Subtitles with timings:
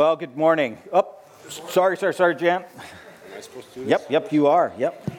[0.00, 0.78] Well, good morning.
[0.94, 1.14] Oh,
[1.50, 2.62] sorry, sorry, sorry, Jan.
[2.62, 2.68] Am
[3.36, 3.86] I supposed to do?
[3.86, 4.72] Yep, yep, you are.
[4.78, 5.10] Yep.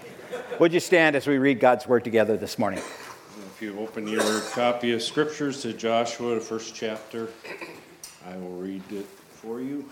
[0.59, 2.79] Would you stand as we read God's word together this morning?
[2.79, 7.29] If you open your copy of scriptures to Joshua, the first chapter,
[8.25, 9.87] I will read it for you.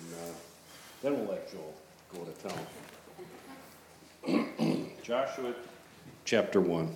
[0.00, 0.32] And, uh,
[1.02, 1.74] then we'll let Joel
[2.14, 2.32] go to
[4.64, 4.86] town.
[5.02, 5.52] Joshua
[6.24, 6.94] chapter 1.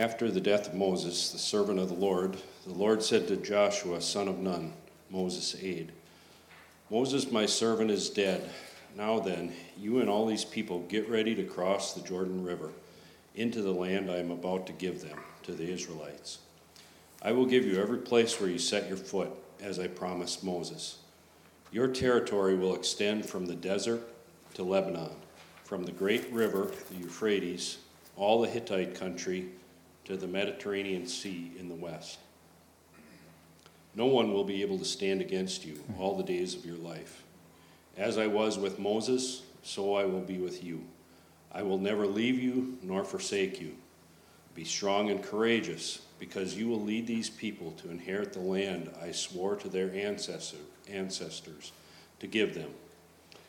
[0.00, 4.00] After the death of Moses, the servant of the Lord, the Lord said to Joshua,
[4.00, 4.72] son of Nun,
[5.10, 5.92] Moses' aide,
[6.88, 8.48] Moses, my servant, is dead.
[8.96, 12.70] Now then, you and all these people get ready to cross the Jordan River
[13.34, 16.38] into the land I am about to give them, to the Israelites.
[17.20, 19.28] I will give you every place where you set your foot,
[19.60, 20.96] as I promised Moses.
[21.72, 24.00] Your territory will extend from the desert
[24.54, 25.10] to Lebanon,
[25.62, 27.76] from the great river, the Euphrates,
[28.16, 29.50] all the Hittite country,
[30.04, 32.18] to the Mediterranean Sea in the west.
[33.94, 37.24] No one will be able to stand against you all the days of your life.
[37.96, 40.84] As I was with Moses, so I will be with you.
[41.52, 43.74] I will never leave you nor forsake you.
[44.54, 49.10] Be strong and courageous, because you will lead these people to inherit the land I
[49.10, 51.72] swore to their ancestor, ancestors
[52.20, 52.70] to give them.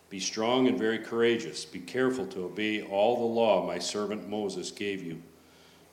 [0.09, 1.65] Be strong and very courageous.
[1.65, 5.21] Be careful to obey all the law my servant Moses gave you.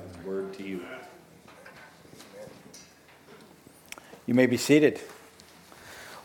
[0.00, 0.80] God's word to you.
[4.26, 5.00] You may be seated.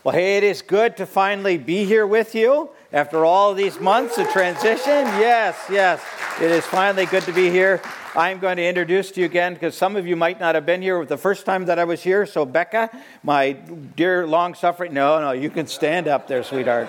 [0.04, 4.16] Well, hey, it is good to finally be here with you after all these months
[4.18, 5.04] of transition.
[5.18, 6.00] Yes, yes,
[6.40, 7.82] it is finally good to be here.
[8.14, 10.80] I'm going to introduce to you again because some of you might not have been
[10.80, 12.24] here the first time that I was here.
[12.24, 12.90] So, Becca,
[13.22, 16.88] my dear long suffering, no, no, you can stand up there, sweetheart.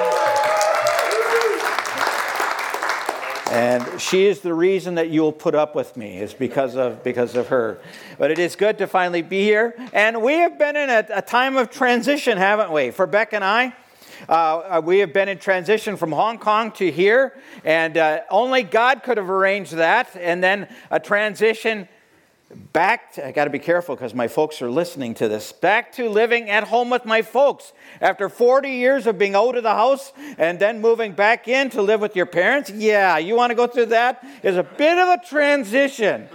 [3.54, 7.36] and she is the reason that you'll put up with me is because of because
[7.36, 7.80] of her.
[8.18, 9.76] But it is good to finally be here.
[9.92, 12.90] And we have been in a, a time of transition haven't we?
[12.90, 13.72] For beck and i
[14.28, 17.34] uh, we have been in transition from Hong Kong to here,
[17.64, 20.16] and uh, only God could have arranged that.
[20.16, 21.88] And then a transition
[22.54, 25.92] back to, I got to be careful because my folks are listening to this, back
[25.92, 27.72] to living at home with my folks.
[28.00, 31.82] After 40 years of being out of the house and then moving back in to
[31.82, 34.24] live with your parents, yeah, you want to go through that?
[34.42, 36.28] Is a bit of a transition.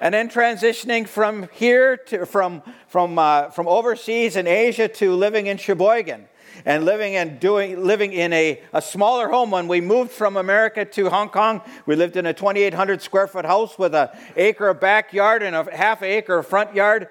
[0.00, 5.48] And then transitioning from here to from from uh, from overseas in Asia to living
[5.48, 6.27] in Sheboygan
[6.64, 9.50] and living and doing living in a, a smaller home.
[9.50, 13.44] When we moved from america to hong kong we lived in a 2800 square foot
[13.44, 17.08] house with an acre of backyard and a half acre of front yard.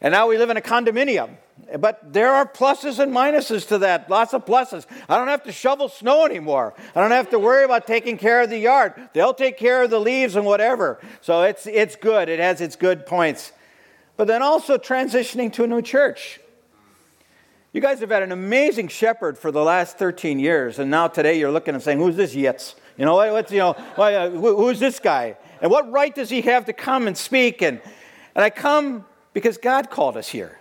[0.00, 1.36] And now we live in a condominium.
[1.78, 4.86] But there are pluses and minuses to that lots of pluses.
[5.08, 6.74] I don't have to shovel snow anymore.
[6.94, 8.94] I don't have to worry about taking care of the yard.
[9.14, 11.00] They'll take care of the leaves and whatever.
[11.22, 12.28] So it's, it's good.
[12.28, 13.52] It has its good points.
[14.16, 16.40] But then also transitioning to a new church
[17.76, 21.38] you guys have had an amazing shepherd for the last 13 years, and now today
[21.38, 22.74] you're looking and saying, "Who's this Yitz?
[22.96, 25.36] You know, what's you know, uh, who's this guy?
[25.60, 27.82] And what right does he have to come and speak?" And
[28.34, 29.04] and I come
[29.34, 30.58] because God called us here.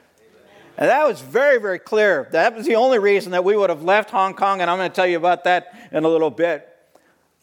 [0.77, 2.27] And that was very, very clear.
[2.33, 4.91] That was the only reason that we would have left Hong Kong, and I'm going
[4.91, 6.67] to tell you about that in a little bit.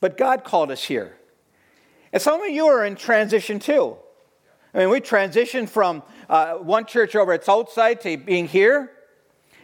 [0.00, 1.16] But God called us here.
[2.12, 3.96] And some of you are in transition too.
[4.74, 8.90] I mean, we transitioned from uh, one church over at Southside to being here.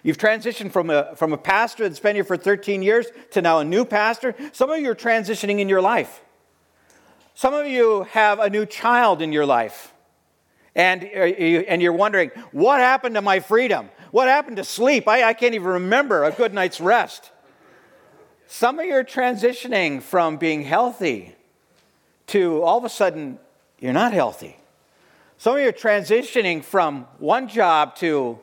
[0.09, 3.59] You've transitioned from a, from a pastor that's been here for 13 years to now
[3.59, 4.35] a new pastor.
[4.55, 6.23] Some of you are transitioning in your life.
[7.35, 9.93] Some of you have a new child in your life.
[10.75, 13.91] And, uh, and you're wondering, what happened to my freedom?
[14.11, 15.07] What happened to sleep?
[15.07, 17.31] I, I can't even remember a good night's rest.
[18.47, 21.35] Some of you are transitioning from being healthy
[22.29, 23.39] to all of a sudden,
[23.79, 24.57] you're not healthy.
[25.37, 28.39] Some of you are transitioning from one job to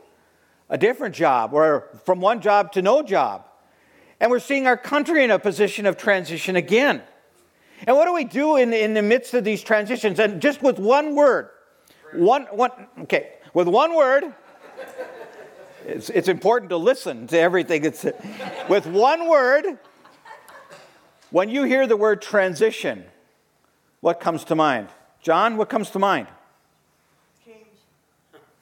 [0.69, 3.45] a different job or from one job to no job.
[4.19, 7.01] And we're seeing our country in a position of transition again.
[7.85, 10.19] And what do we do in, in the midst of these transitions?
[10.19, 11.49] And just with one word,
[12.13, 12.71] one, one,
[13.01, 14.33] okay, with one word,
[15.85, 17.85] it's, it's important to listen to everything.
[17.85, 18.05] It's,
[18.69, 19.77] with one word,
[21.29, 23.03] when you hear the word transition,
[23.99, 24.87] what comes to mind?
[25.21, 26.27] John, what comes to mind?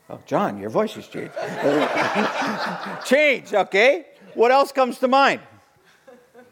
[0.09, 1.33] Oh, John, your voice has changed.
[3.05, 4.05] Change, okay.
[4.35, 5.41] What else comes to mind?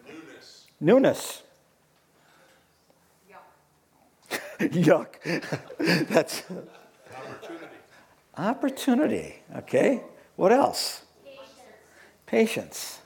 [0.08, 0.68] Newness.
[0.80, 1.44] Newness.
[4.60, 5.18] Yuck.
[5.80, 6.08] Yuck.
[6.08, 7.68] That's Opportunity.
[8.38, 10.02] opportunity, okay.
[10.38, 11.04] What else?
[12.26, 13.00] Patience.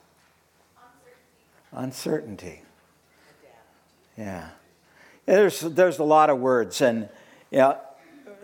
[1.71, 2.61] Uncertainty.
[4.17, 4.49] Yeah.
[5.25, 7.09] There's, there's a lot of words, and
[7.51, 7.77] you know,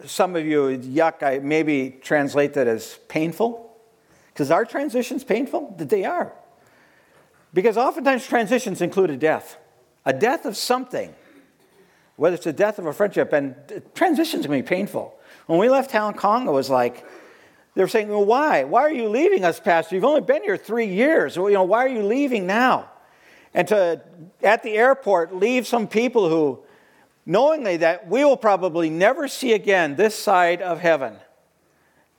[0.06, 3.70] some of you, yuck, I maybe translate that as painful.
[4.34, 5.76] Because our transitions painful?
[5.78, 6.34] That they are.
[7.54, 9.58] Because oftentimes transitions include a death,
[10.06, 11.14] a death of something,
[12.16, 15.14] whether it's the death of a friendship, and uh, transitions can be painful.
[15.48, 17.06] When we left Hong Kong, it was like,
[17.76, 18.64] they were saying, well, why?
[18.64, 19.96] Why are you leaving us, Pastor?
[19.96, 21.36] You've only been here three years.
[21.36, 22.90] You know, why are you leaving now?
[23.54, 24.02] And to,
[24.44, 26.64] at the airport, leave some people who,
[27.26, 31.16] knowingly that we will probably never see again this side of heaven.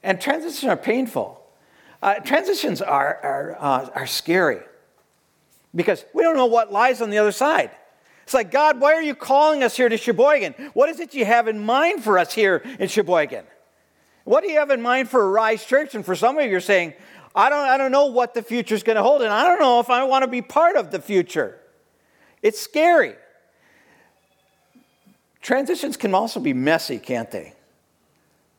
[0.02, 1.42] And transitions are painful.
[2.02, 4.60] Uh, transitions are, are, uh, are scary
[5.74, 7.70] because we don't know what lies on the other side.
[8.24, 10.54] It's like, God, why are you calling us here to Sheboygan?
[10.74, 13.44] What is it you have in mind for us here in Sheboygan?
[14.24, 15.94] What do you have in mind for Rise Church?
[15.94, 16.94] And for some of you, you're saying,
[17.34, 19.58] I don't, I don't know what the future is going to hold, and I don't
[19.58, 21.58] know if I want to be part of the future.
[22.42, 23.14] It's scary.
[25.42, 27.52] Transitions can also be messy, can't they?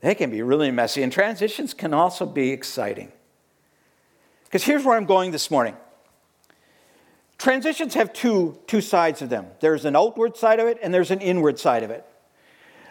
[0.01, 3.11] They can be really messy, and transitions can also be exciting.
[4.43, 5.77] Because here's where I'm going this morning.
[7.37, 11.09] Transitions have two, two sides of them there's an outward side of it, and there's
[11.09, 12.05] an inward side of it.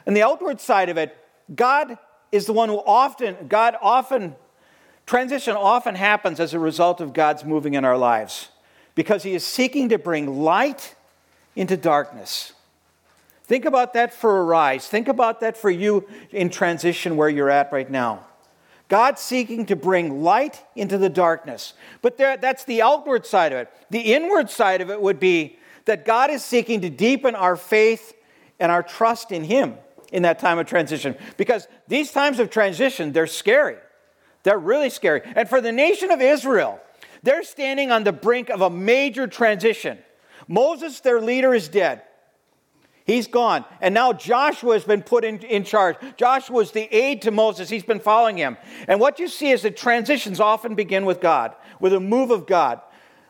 [0.06, 1.16] And the outward side of it,
[1.54, 1.98] God
[2.32, 4.34] is the one who often, God often,
[5.04, 8.48] transition often happens as a result of God's moving in our lives
[8.94, 10.94] because He is seeking to bring light
[11.54, 12.51] into darkness.
[13.52, 14.88] Think about that for a rise.
[14.88, 18.24] Think about that for you in transition where you're at right now.
[18.88, 21.74] God seeking to bring light into the darkness.
[22.00, 23.70] But there, that's the outward side of it.
[23.90, 28.14] The inward side of it would be that God is seeking to deepen our faith
[28.58, 29.74] and our trust in Him
[30.10, 31.14] in that time of transition.
[31.36, 33.76] Because these times of transition, they're scary.
[34.44, 35.20] They're really scary.
[35.36, 36.80] And for the nation of Israel,
[37.22, 39.98] they're standing on the brink of a major transition.
[40.48, 42.00] Moses, their leader, is dead.
[43.04, 43.64] He's gone.
[43.80, 45.96] And now Joshua has been put in, in charge.
[46.16, 47.68] Joshua is the aide to Moses.
[47.68, 48.56] He's been following him.
[48.86, 52.46] And what you see is that transitions often begin with God, with a move of
[52.46, 52.80] God.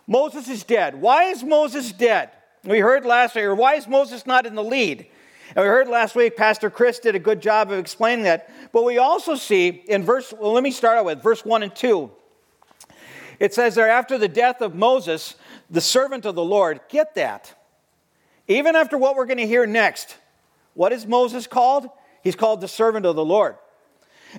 [0.06, 1.00] Moses is dead.
[1.00, 2.30] Why is Moses dead?
[2.64, 5.06] We heard last week, or why is Moses not in the lead?
[5.54, 8.50] And we heard last week, Pastor Chris did a good job of explaining that.
[8.72, 11.74] But we also see in verse, well, let me start out with verse 1 and
[11.74, 12.10] 2.
[13.38, 15.34] It says there, after the death of Moses,
[15.68, 17.54] the servant of the Lord, get that.
[18.56, 20.16] Even after what we're going to hear next,
[20.74, 21.88] what is Moses called?
[22.22, 23.56] He's called the servant of the Lord.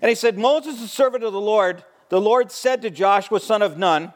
[0.01, 3.61] And he said, Moses, the servant of the Lord, the Lord said to Joshua, son
[3.61, 4.13] of Nun,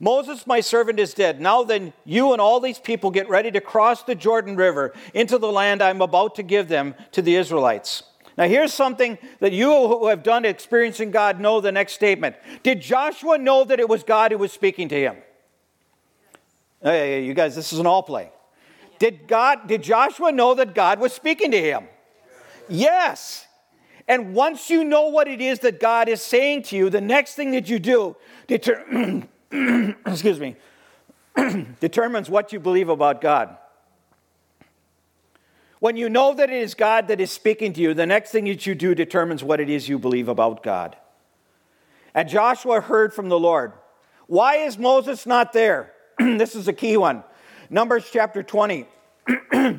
[0.00, 1.40] Moses, my servant, is dead.
[1.40, 5.38] Now then, you and all these people get ready to cross the Jordan River into
[5.38, 8.04] the land I'm about to give them to the Israelites.
[8.36, 12.36] Now, here's something that you who have done experiencing God know the next statement.
[12.62, 15.16] Did Joshua know that it was God who was speaking to him?
[16.80, 18.30] Hey, you guys, this is an all play.
[18.98, 21.84] Did God, did Joshua know that God was speaking to him?
[22.68, 23.46] Yes.
[24.06, 27.34] And once you know what it is that God is saying to you, the next
[27.34, 29.22] thing that you do deter-
[30.06, 30.56] excuse me,
[31.80, 33.56] determines what you believe about God.
[35.80, 38.46] When you know that it is God that is speaking to you, the next thing
[38.46, 40.96] that you do determines what it is you believe about God.
[42.14, 43.72] And Joshua heard from the Lord.
[44.26, 45.92] Why is Moses not there?
[46.18, 47.22] this is a key one.
[47.70, 48.86] Numbers chapter 20.
[49.26, 49.76] but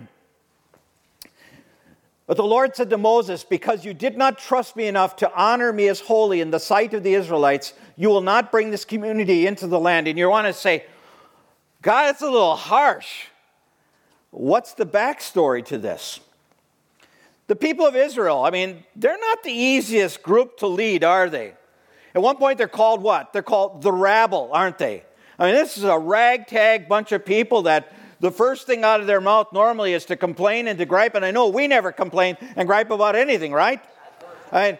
[2.27, 5.87] the Lord said to Moses, Because you did not trust me enough to honor me
[5.87, 9.65] as holy in the sight of the Israelites, you will not bring this community into
[9.65, 10.07] the land.
[10.07, 10.85] And you want to say,
[11.81, 13.25] God, that's a little harsh.
[14.29, 16.19] What's the backstory to this?
[17.47, 21.53] The people of Israel, I mean, they're not the easiest group to lead, are they?
[22.13, 23.33] At one point, they're called what?
[23.33, 25.03] They're called the rabble, aren't they?
[25.39, 29.07] I mean, this is a ragtag bunch of people that the first thing out of
[29.07, 31.15] their mouth normally is to complain and to gripe.
[31.15, 33.81] And I know we never complain and gripe about anything, right?
[34.51, 34.77] I mean,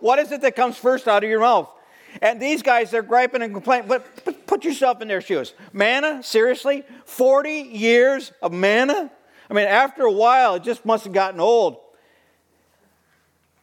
[0.00, 1.68] what is it that comes first out of your mouth?
[2.22, 3.88] And these guys, they're griping and complaining.
[3.88, 5.52] But, put yourself in their shoes.
[5.72, 6.84] Manna, seriously?
[7.04, 9.10] 40 years of manna?
[9.50, 11.78] I mean, after a while, it just must have gotten old.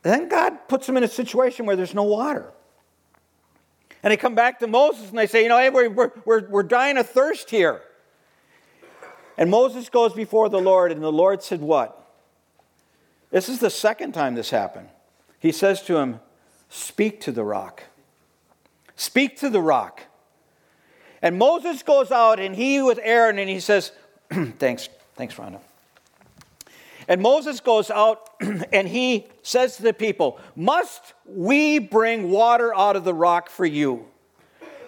[0.04, 2.52] then God puts them in a situation where there's no water.
[4.06, 6.64] And they come back to Moses and they say, You know, hey, we're, we're, we're
[6.64, 7.82] dying of thirst here.
[9.36, 12.00] And Moses goes before the Lord, and the Lord said, What?
[13.32, 14.90] This is the second time this happened.
[15.40, 16.20] He says to him,
[16.70, 17.82] Speak to the rock.
[18.96, 20.04] Speak to the rock.
[21.24, 23.92] And Moses goes out and he with Aaron and he says,
[24.60, 25.60] Thanks, thanks, Rhonda.
[27.08, 28.30] And Moses goes out
[28.74, 33.66] and he says to the people, Must we bring water out of the rock for
[33.66, 34.06] you?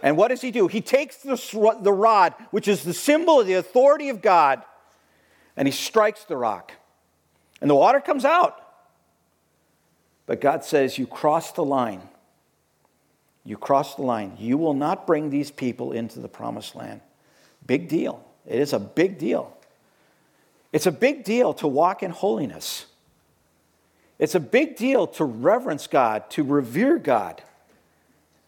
[0.04, 0.68] And what does he do?
[0.68, 1.36] He takes the,
[1.82, 4.62] the rod, which is the symbol of the authority of God,
[5.56, 6.72] and he strikes the rock.
[7.62, 8.64] And the water comes out.
[10.28, 12.02] But God says, You cross the line.
[13.44, 14.36] You cross the line.
[14.38, 17.02] You will not bring these people into the promised land.
[17.66, 18.24] Big deal.
[18.46, 19.57] It is a big deal.
[20.72, 22.86] It's a big deal to walk in holiness.
[24.20, 27.42] It's a big deal to reverence God, to revere God.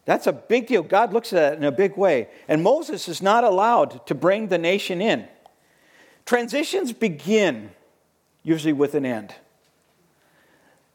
[0.04, 0.82] That's a big deal.
[0.82, 2.28] God looks at it in a big way.
[2.48, 5.28] And Moses is not allowed to bring the nation in.
[6.26, 7.70] Transitions begin
[8.42, 9.34] usually with an end.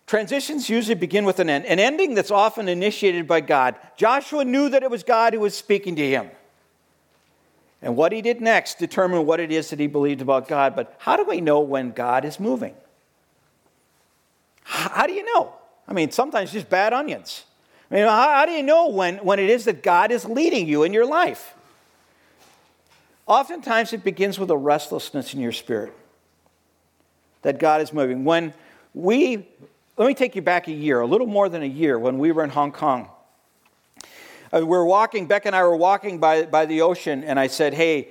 [0.07, 3.75] Transitions usually begin with an end, an ending that's often initiated by God.
[3.97, 6.29] Joshua knew that it was God who was speaking to him.
[7.85, 10.75] And what he did next determined what it is that he believed about God.
[10.75, 12.73] But how do we know when God is moving?
[14.63, 15.53] How do you know?
[15.87, 17.43] I mean, sometimes just bad onions.
[17.91, 20.67] I mean, how, how do you know when, when it is that God is leading
[20.67, 21.53] you in your life?
[23.27, 25.93] Oftentimes it begins with a restlessness in your spirit
[27.43, 28.25] that God is moving.
[28.25, 28.51] When
[28.95, 29.47] we,
[29.95, 32.31] let me take you back a year, a little more than a year, when we
[32.31, 33.09] were in Hong Kong.
[34.53, 37.47] Uh, we were walking, Beck and I were walking by, by the ocean, and I
[37.47, 38.09] said, Hey,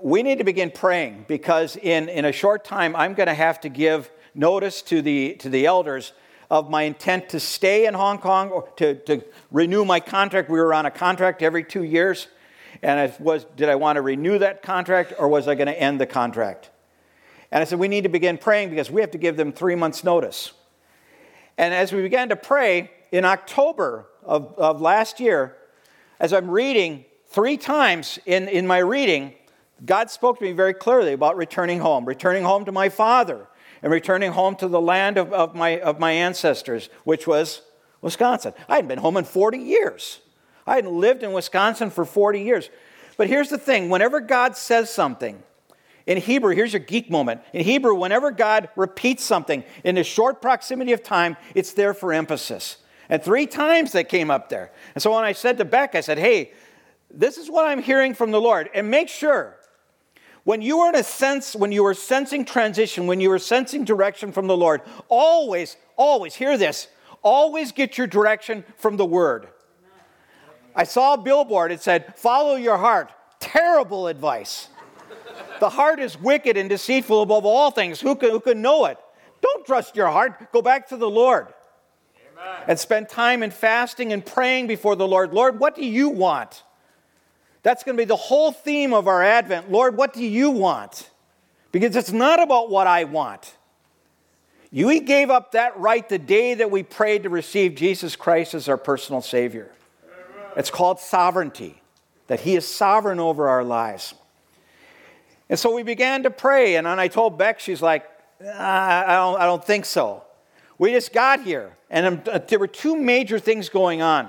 [0.00, 3.60] we need to begin praying because in, in a short time I'm going to have
[3.62, 6.12] to give notice to the, to the elders
[6.50, 10.50] of my intent to stay in Hong Kong or to, to renew my contract.
[10.50, 12.28] We were on a contract every two years.
[12.82, 15.80] And I was, did I want to renew that contract or was I going to
[15.80, 16.70] end the contract?
[17.50, 19.74] And I said, we need to begin praying because we have to give them three
[19.74, 20.52] months' notice.
[21.56, 25.56] And as we began to pray in October of, of last year,
[26.20, 29.34] as I'm reading three times in, in my reading,
[29.84, 33.46] God spoke to me very clearly about returning home, returning home to my father,
[33.82, 37.62] and returning home to the land of, of, my, of my ancestors, which was
[38.00, 38.54] Wisconsin.
[38.68, 40.20] I hadn't been home in 40 years.
[40.66, 42.70] I hadn't lived in Wisconsin for 40 years.
[43.16, 45.42] But here's the thing whenever God says something,
[46.06, 47.40] in Hebrew, here's your geek moment.
[47.52, 52.12] In Hebrew, whenever God repeats something in a short proximity of time, it's there for
[52.12, 52.76] emphasis.
[53.08, 54.72] And three times they came up there.
[54.94, 56.52] And so when I said to Beck, I said, hey,
[57.10, 58.70] this is what I'm hearing from the Lord.
[58.74, 59.56] And make sure
[60.44, 63.84] when you are in a sense, when you are sensing transition, when you are sensing
[63.84, 66.88] direction from the Lord, always, always, hear this,
[67.22, 69.48] always get your direction from the Word.
[70.76, 73.10] I saw a billboard, it said, Follow your heart.
[73.40, 74.68] Terrible advice.
[75.60, 78.00] the heart is wicked and deceitful above all things.
[78.00, 78.98] Who can, who can know it?
[79.40, 80.52] Don't trust your heart.
[80.52, 81.48] Go back to the Lord.
[82.66, 85.32] And spend time in fasting and praying before the Lord.
[85.32, 86.62] Lord, what do you want?
[87.62, 89.70] That's going to be the whole theme of our Advent.
[89.70, 91.10] Lord, what do you want?
[91.72, 93.54] Because it's not about what I want.
[94.70, 98.68] You gave up that right the day that we prayed to receive Jesus Christ as
[98.68, 99.70] our personal Savior.
[100.56, 101.80] It's called sovereignty,
[102.26, 104.14] that He is sovereign over our lives.
[105.48, 108.08] And so we began to pray, and I told Beck, she's like,
[108.40, 110.24] I don't, I don't think so.
[110.78, 114.28] We just got here, and uh, there were two major things going on.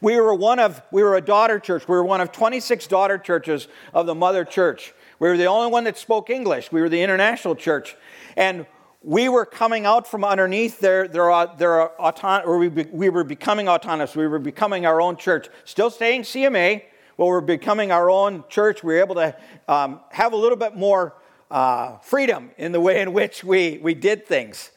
[0.00, 1.88] We were one of, we were a daughter church.
[1.88, 4.92] We were one of 26 daughter churches of the mother church.
[5.18, 6.70] We were the only one that spoke English.
[6.70, 7.96] We were the international church.
[8.36, 8.66] And
[9.02, 13.24] we were coming out from underneath their, their, their auton- or we, be, we were
[13.24, 14.14] becoming autonomous.
[14.14, 15.48] We were becoming our own church.
[15.64, 16.82] Still staying CMA,
[17.16, 18.84] but we're becoming our own church.
[18.84, 19.34] We were able to
[19.68, 21.14] um, have a little bit more
[21.50, 24.72] uh, freedom in the way in which we, we did things.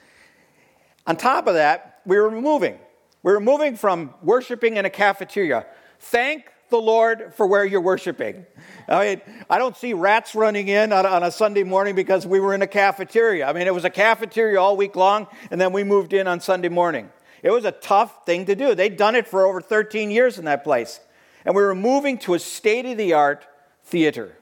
[1.08, 2.78] On top of that, we were moving.
[3.24, 5.66] We were moving from worshiping in a cafeteria.
[6.00, 8.46] Thank the Lord for where you're worshiping.
[8.88, 12.40] I mean, I don't see rats running in on, on, a Sunday morning because we
[12.40, 13.48] were in a cafeteria.
[13.48, 16.40] I mean, it was a cafeteria all week long, and then we moved in on
[16.40, 17.10] Sunday morning.
[17.42, 18.76] It was a tough thing to do.
[18.76, 21.00] They'd done it for over 13 years in that place.
[21.46, 23.46] And we were moving to a state of the art
[23.84, 24.36] theater.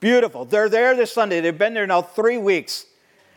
[0.00, 0.44] Beautiful.
[0.44, 1.40] They're there this Sunday.
[1.40, 2.86] They've been there now three weeks.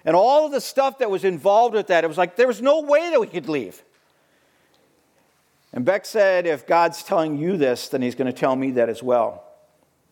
[0.06, 2.62] And all of the stuff that was involved with that, it was like there was
[2.62, 3.82] no way that we could leave.
[5.74, 8.88] And Beck said, if God's telling you this, then he's going to tell me that
[8.88, 9.44] as well.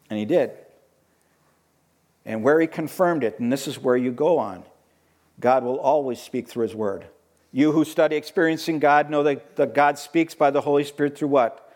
[0.09, 0.51] And he did.
[2.25, 4.63] And where he confirmed it, and this is where you go on,
[5.39, 7.05] God will always speak through his word.
[7.51, 11.27] You who study experiencing God know that, that God speaks by the Holy Spirit through
[11.27, 11.71] what?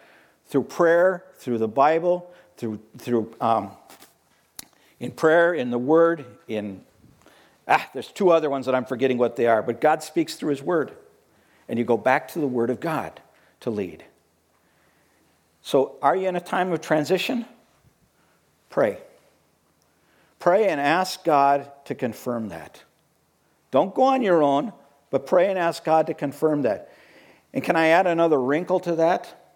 [0.48, 3.72] Through prayer, through the Bible, through, through um,
[5.00, 6.82] in prayer, in the word, in
[7.68, 10.52] Ah, there's two other ones that I'm forgetting what they are, but God speaks through
[10.52, 10.94] His Word.
[11.68, 13.20] And you go back to the Word of God
[13.62, 14.06] to lead.
[15.62, 17.46] So, are you in a time of transition?
[18.70, 19.00] Pray.
[20.40, 22.84] Pray and ask God to confirm that.
[23.72, 24.72] Don't go on your own,
[25.10, 26.92] but pray and ask God to confirm that.
[27.54, 29.56] And can I add another wrinkle to that?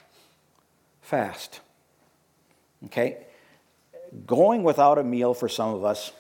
[1.01, 1.61] Fast.
[2.85, 3.25] Okay?
[4.25, 6.11] Going without a meal for some of us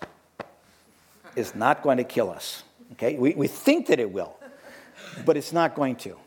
[1.35, 2.63] is not going to kill us.
[2.93, 3.17] Okay?
[3.17, 4.35] We, we think that it will,
[5.25, 6.17] but it's not going to.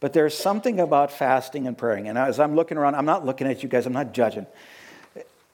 [0.00, 2.08] But there's something about fasting and praying.
[2.08, 4.46] And as I'm looking around, I'm not looking at you guys, I'm not judging.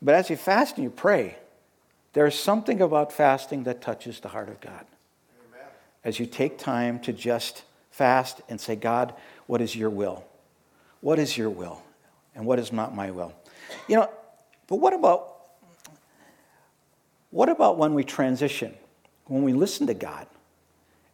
[0.02, 1.37] But as you fast and you pray,
[2.12, 4.85] there's something about fasting that touches the heart of God.
[5.49, 5.66] Amen.
[6.04, 9.14] As you take time to just fast and say, God,
[9.47, 10.25] what is your will?
[11.00, 11.83] What is your will?
[12.35, 13.33] And what is not my will?
[13.88, 14.11] You know,
[14.66, 15.34] but what about
[17.35, 18.73] what about when we transition?
[19.26, 20.29] When we listen to God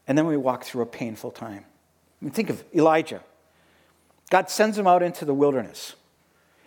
[0.06, 1.64] and then we walk through a painful time?
[1.64, 3.22] I mean, think of Elijah.
[4.28, 5.94] God sends him out into the wilderness.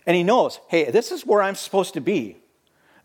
[0.08, 2.38] And he knows, hey, this is where I'm supposed to be.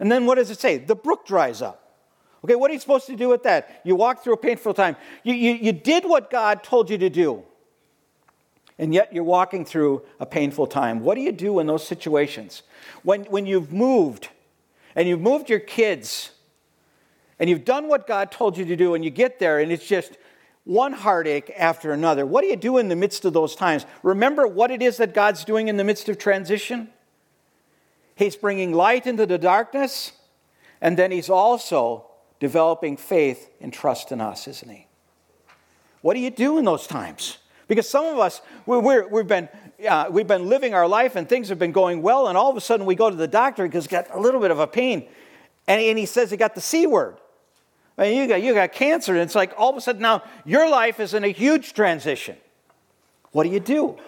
[0.01, 0.79] And then what does it say?
[0.79, 1.99] The brook dries up.
[2.43, 3.83] Okay, what are you supposed to do with that?
[3.85, 4.97] You walk through a painful time.
[5.25, 7.43] You, you, you did what God told you to do,
[8.79, 11.01] and yet you're walking through a painful time.
[11.01, 12.63] What do you do in those situations?
[13.03, 14.29] When, when you've moved,
[14.97, 16.31] and you've moved your kids,
[17.39, 19.87] and you've done what God told you to do, and you get there, and it's
[19.87, 20.17] just
[20.65, 22.27] one heartache after another.
[22.27, 23.87] What do you do in the midst of those times?
[24.03, 26.91] Remember what it is that God's doing in the midst of transition?
[28.17, 30.13] He's bringing light into the darkness,
[30.81, 32.07] and then He's also
[32.41, 34.87] developing faith and trust in us, isn't He?
[36.03, 37.39] What do you do in those times?
[37.67, 39.49] Because some of us, we have been,
[39.89, 42.57] uh, we've been living our life and things have been going well, and all of
[42.57, 44.67] a sudden we go to the doctor because he's got a little bit of a
[44.67, 45.07] pain,
[45.67, 47.17] and, and he says he got the C word.
[47.99, 50.71] Mean, you got, you got cancer, and it's like all of a sudden now your
[50.71, 52.37] life is in a huge transition.
[53.33, 53.99] What do you do?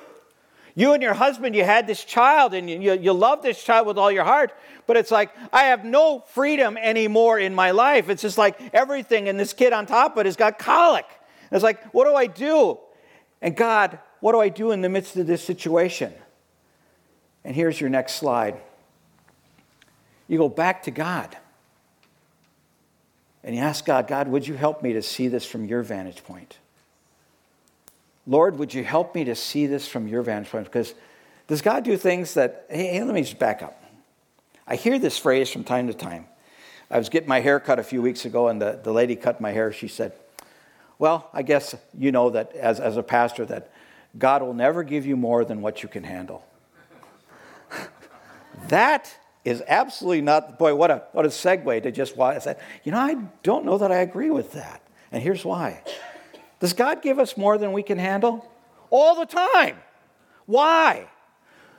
[0.77, 3.99] You and your husband, you had this child and you, you love this child with
[3.99, 4.53] all your heart,
[4.87, 8.09] but it's like, I have no freedom anymore in my life.
[8.09, 11.07] It's just like everything, and this kid on top of it has got colic.
[11.51, 12.79] And it's like, what do I do?
[13.43, 16.13] And God, what do I do in the midst of this situation?
[17.45, 18.61] And here's your next slide.
[20.29, 21.37] You go back to God.
[23.43, 26.23] And you ask God, God, would you help me to see this from your vantage
[26.25, 26.59] point?
[28.27, 30.65] Lord, would you help me to see this from your vantage point?
[30.65, 30.95] Because
[31.47, 33.83] does God do things that, hey, let me just back up.
[34.67, 36.27] I hear this phrase from time to time.
[36.91, 39.41] I was getting my hair cut a few weeks ago, and the, the lady cut
[39.41, 39.73] my hair.
[39.73, 40.13] She said,
[40.99, 43.73] Well, I guess you know that as, as a pastor, that
[44.19, 46.45] God will never give you more than what you can handle.
[48.69, 49.13] that
[49.45, 52.93] is absolutely not, boy, what a, what a segue to just why I said, you
[52.93, 54.83] know, I don't know that I agree with that.
[55.11, 55.83] And here's why.
[56.61, 58.47] Does God give us more than we can handle?
[58.91, 59.79] All the time.
[60.47, 61.09] Why?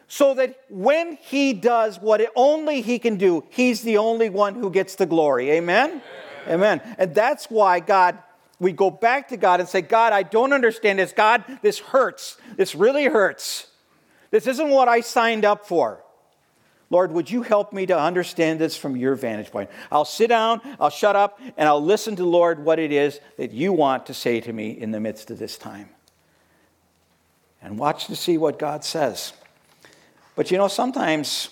[0.08, 4.72] So that when He does what only He can do, He's the only one who
[4.72, 5.52] gets the glory.
[5.52, 6.02] Amen?
[6.48, 6.80] Amen.
[6.80, 6.96] Amen.
[6.98, 8.18] And that's why God,
[8.60, 11.14] we go back to God and say, God, I don't understand this.
[11.14, 12.38] God, this hurts.
[12.58, 13.68] This really hurts.
[14.32, 16.04] This isn't what I signed up for.
[16.92, 19.70] Lord, would you help me to understand this from your vantage point?
[19.90, 23.52] I'll sit down, I'll shut up, and I'll listen to, Lord, what it is that
[23.52, 25.90] you want to say to me in the midst of this time.
[27.62, 29.32] And watch to see what God says.
[30.36, 31.50] But you know, sometimes,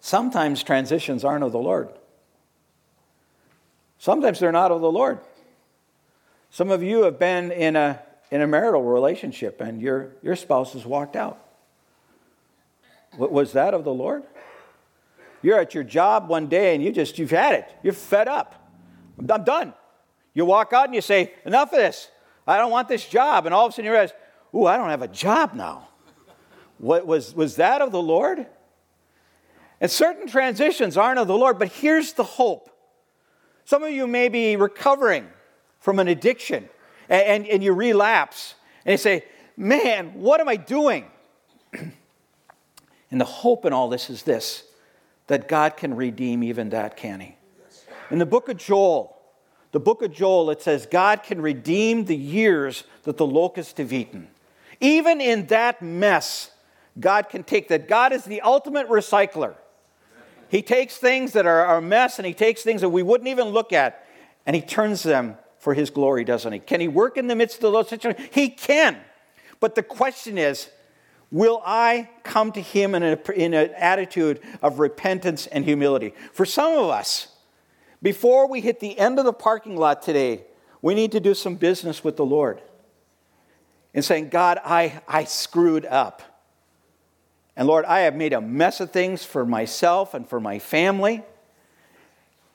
[0.00, 1.88] sometimes transitions aren't of the Lord.
[3.98, 5.20] Sometimes they're not of the Lord.
[6.50, 8.00] Some of you have been in a,
[8.32, 11.43] in a marital relationship and your, your spouse has walked out.
[13.16, 14.24] Was that of the Lord?
[15.42, 17.70] You're at your job one day and you just, you've had it.
[17.82, 18.54] You're fed up.
[19.18, 19.74] I'm done.
[20.32, 22.08] You walk out and you say, enough of this.
[22.46, 23.46] I don't want this job.
[23.46, 24.12] And all of a sudden you realize,
[24.54, 25.88] ooh, I don't have a job now.
[26.78, 28.46] What, was, was that of the Lord?
[29.80, 32.70] And certain transitions aren't of the Lord, but here's the hope.
[33.64, 35.26] Some of you may be recovering
[35.78, 36.68] from an addiction
[37.08, 39.24] and, and, and you relapse and you say,
[39.56, 41.06] man, what am I doing?
[43.14, 44.64] And the hope in all this is this
[45.28, 47.36] that God can redeem even that, can He?
[48.10, 49.16] In the book of Joel,
[49.70, 53.92] the book of Joel, it says, God can redeem the years that the locusts have
[53.92, 54.26] eaten.
[54.80, 56.50] Even in that mess,
[56.98, 57.86] God can take that.
[57.86, 59.54] God is the ultimate recycler.
[60.48, 63.46] He takes things that are a mess and He takes things that we wouldn't even
[63.50, 64.04] look at
[64.44, 66.58] and He turns them for His glory, doesn't He?
[66.58, 68.28] Can He work in the midst of those situations?
[68.32, 68.98] He can.
[69.60, 70.68] But the question is,
[71.34, 76.14] will I come to Him in, a, in an attitude of repentance and humility?
[76.32, 77.28] For some of us,
[78.04, 80.44] Before we hit the end of the parking lot today,
[80.82, 82.60] we need to do some business with the Lord
[83.94, 86.20] and saying, God, I, I screwed up.
[87.56, 91.22] And Lord, I have made a mess of things for myself and for my family.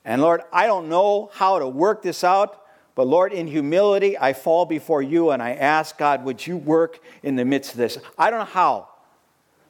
[0.06, 2.62] And Lord, I don't know how to work this out,
[2.96, 7.00] but Lord, in humility, I fall before you and I ask, God, would you work
[7.24, 7.98] in the midst of this?
[8.18, 8.90] I don't know how,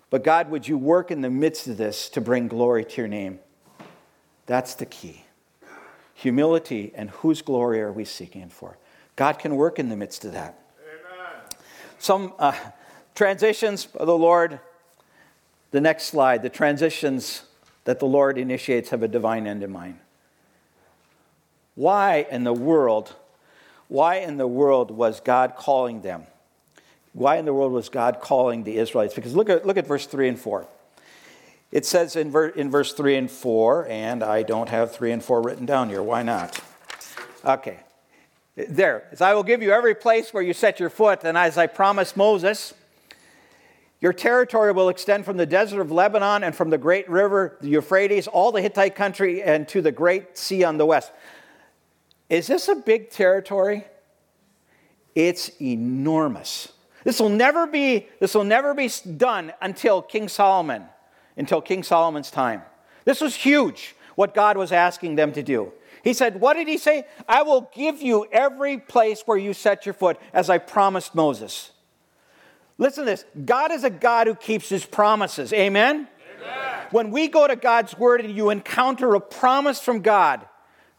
[0.09, 3.07] but God, would you work in the midst of this to bring glory to your
[3.07, 3.39] name?
[4.45, 5.25] That's the key.
[6.15, 8.77] Humility and whose glory are we seeking for?
[9.15, 10.59] God can work in the midst of that.
[10.81, 11.43] Amen.
[11.99, 12.53] Some uh,
[13.13, 14.59] transitions of the Lord
[15.71, 17.43] the next slide, the transitions
[17.83, 19.99] that the Lord initiates have a divine end in mind.
[21.79, 23.15] Why in the world,
[23.87, 26.23] why in the world was God calling them?
[27.13, 29.13] Why in the world was God calling the Israelites?
[29.13, 30.67] Because look at, look at verse 3 and 4.
[31.71, 35.23] It says in, ver, in verse 3 and 4, and I don't have 3 and
[35.23, 36.03] 4 written down here.
[36.03, 36.59] Why not?
[37.45, 37.79] Okay.
[38.57, 39.07] There.
[39.13, 41.67] As I will give you every place where you set your foot, and as I
[41.67, 42.73] promised Moses,
[44.01, 47.69] your territory will extend from the desert of Lebanon and from the great river, the
[47.69, 51.13] Euphrates, all the Hittite country, and to the great sea on the west.
[52.29, 53.85] Is this a big territory?
[55.15, 56.71] It's enormous.
[57.03, 60.83] This will never be, this will never be done until King Solomon,
[61.35, 62.61] until King Solomon's time.
[63.05, 65.73] This was huge, what God was asking them to do.
[66.03, 67.05] He said, What did he say?
[67.27, 71.71] I will give you every place where you set your foot, as I promised Moses.
[72.77, 75.51] Listen to this God is a God who keeps his promises.
[75.51, 76.07] Amen?
[76.41, 76.87] Amen?
[76.91, 80.47] When we go to God's word and you encounter a promise from God,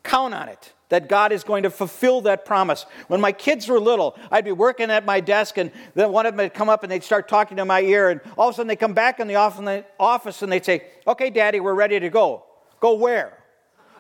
[0.03, 2.85] count on it that God is going to fulfill that promise.
[3.09, 6.37] When my kids were little, I'd be working at my desk, and then one of
[6.37, 8.57] them would come up and they'd start talking to my ear, and all of a
[8.57, 12.11] sudden they'd come back in the office and they'd say, Okay, Daddy, we're ready to
[12.11, 12.45] go.
[12.79, 13.39] Go where?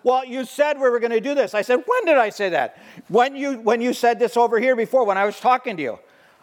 [0.02, 1.54] Well, you said we were going to do this.
[1.54, 2.78] I said, When did I say that?
[3.08, 5.98] When you, when you said this over here before, when I was talking to you.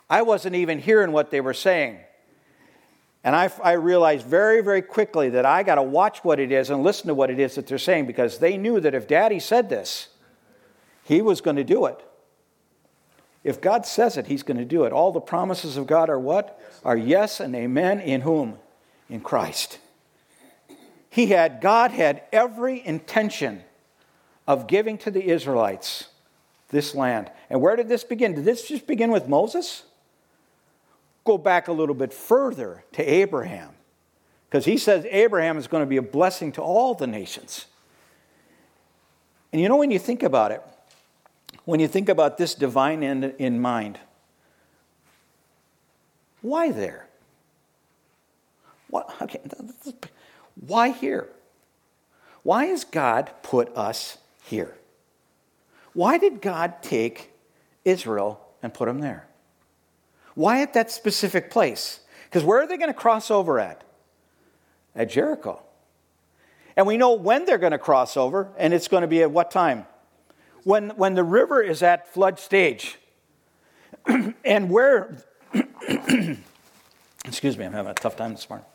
[0.09, 1.99] I wasn't even hearing what they were saying.
[3.23, 6.69] And I, I realized very, very quickly that I got to watch what it is
[6.69, 9.39] and listen to what it is that they're saying because they knew that if daddy
[9.39, 10.07] said this,
[11.07, 11.99] he was going to do it.
[13.43, 14.91] If God says it, he's going to do it.
[14.91, 16.59] All the promises of God are what?
[16.83, 18.57] Are yes and amen in whom?
[19.09, 19.79] In Christ.
[21.09, 23.63] He had, God had every intention
[24.47, 26.07] of giving to the Israelites
[26.69, 27.31] this land.
[27.49, 28.35] And where did this begin?
[28.35, 29.83] Did this just begin with Moses?
[31.27, 33.71] go back a little bit further to Abraham,
[34.49, 37.65] because he says Abraham is going to be a blessing to all the nations.
[39.51, 40.63] And you know, when you think about it,
[41.67, 43.99] when you think about this divine end in mind,
[46.41, 47.09] why there?
[48.89, 49.41] What, okay,
[50.55, 51.27] why here?
[52.43, 54.77] Why has God put us here?
[55.91, 57.31] Why did God take
[57.83, 59.27] Israel and put them there?
[60.35, 61.99] Why at that specific place?
[62.29, 63.83] Because where are they going to cross over at?
[64.95, 65.61] At Jericho.
[66.77, 69.31] And we know when they're going to cross over, and it's going to be at
[69.31, 69.85] what time?
[70.67, 72.97] When, when the river is at flood stage.
[74.43, 75.23] and where,
[77.23, 78.65] excuse me, I'm having a tough time this morning.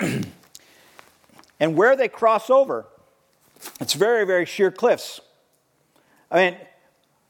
[1.60, 2.88] and where they cross over,
[3.80, 5.20] it's very, very sheer cliffs.
[6.32, 6.56] I mean,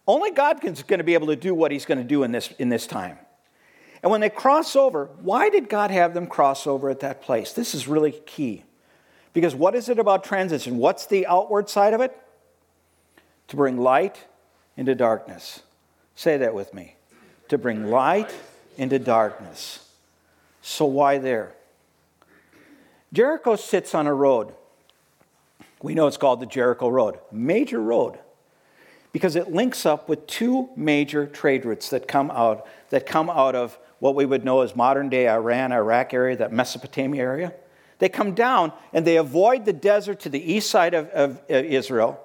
[0.09, 2.33] only God is going to be able to do what he's going to do in
[2.33, 3.19] this, in this time.
[4.03, 7.53] And when they cross over, why did God have them cross over at that place?
[7.53, 8.65] This is really key.
[9.35, 10.79] Because what is it about transition?
[10.79, 12.17] What's the outward side of it?
[13.51, 14.25] To bring light
[14.77, 15.63] into darkness.
[16.15, 16.97] Say that with me.
[17.49, 18.33] To bring light
[18.77, 19.89] into darkness.
[20.63, 21.53] So why there?
[23.13, 24.53] Jericho sits on a road.
[25.83, 28.19] We know it's called the Jericho Road, major road
[29.13, 33.55] because it links up with two major trade routes that come out that come out
[33.55, 37.55] of what we would know as modern day Iran, Iraq area, that Mesopotamia area.
[37.99, 41.55] They come down and they avoid the desert to the east side of, of uh,
[41.55, 42.19] Israel,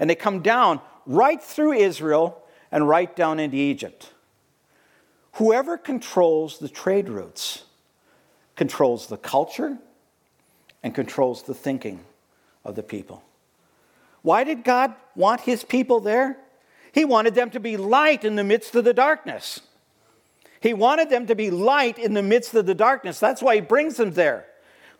[0.00, 4.12] and they come down right through Israel and right down into Egypt.
[5.34, 7.64] Whoever controls the trade routes
[8.56, 9.78] controls the culture
[10.82, 12.00] and controls the thinking
[12.64, 13.22] of the people.
[14.22, 16.36] Why did God want his people there?
[16.92, 19.60] He wanted them to be light in the midst of the darkness.
[20.60, 23.18] He wanted them to be light in the midst of the darkness.
[23.20, 24.46] That's why he brings them there.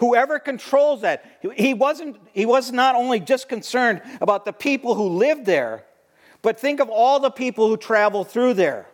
[0.01, 5.09] Whoever controls that, he wasn't he was not only just concerned about the people who
[5.09, 5.85] lived there,
[6.41, 8.87] but think of all the people who travel through there.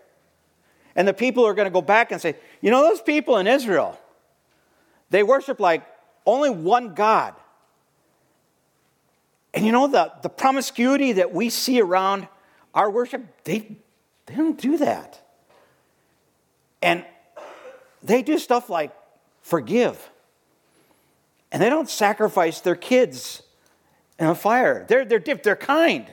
[0.97, 3.47] And the people are going to go back and say, you know, those people in
[3.47, 3.97] Israel,
[5.11, 5.87] they worship like
[6.27, 7.35] only one God.
[9.55, 12.27] And you know, the, the promiscuity that we see around
[12.75, 13.77] our worship, they,
[14.27, 15.25] they don't do that.
[16.83, 17.05] And
[18.03, 18.92] they do stuff like
[19.42, 20.11] forgive.
[21.52, 23.42] And they don't sacrifice their kids
[24.18, 24.85] in a fire.
[24.88, 26.06] They're, they're, they're kind.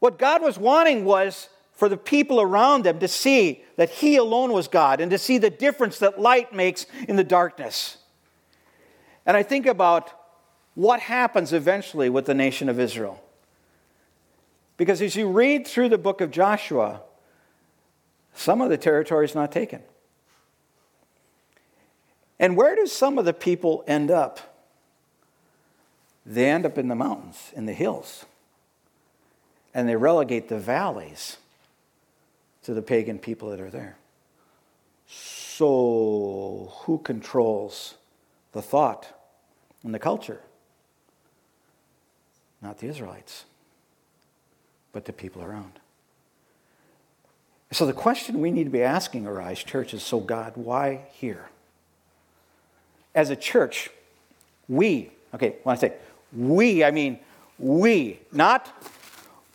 [0.00, 4.52] What God was wanting was for the people around them to see that He alone
[4.52, 7.98] was God and to see the difference that light makes in the darkness.
[9.26, 10.10] And I think about
[10.74, 13.22] what happens eventually with the nation of Israel.
[14.76, 17.02] Because as you read through the book of Joshua,
[18.32, 19.82] some of the territory is not taken.
[22.38, 24.56] And where do some of the people end up?
[26.24, 28.26] They end up in the mountains, in the hills.
[29.74, 31.38] And they relegate the valleys
[32.62, 33.96] to the pagan people that are there.
[35.06, 37.94] So, who controls
[38.52, 39.08] the thought
[39.82, 40.40] and the culture?
[42.60, 43.44] Not the Israelites,
[44.92, 45.80] but the people around.
[47.72, 51.48] So, the question we need to be asking, Arise Church, is so, God, why here?
[53.14, 53.90] As a church,
[54.68, 55.94] we, okay, when I say
[56.32, 57.18] we, I mean
[57.58, 58.72] we, not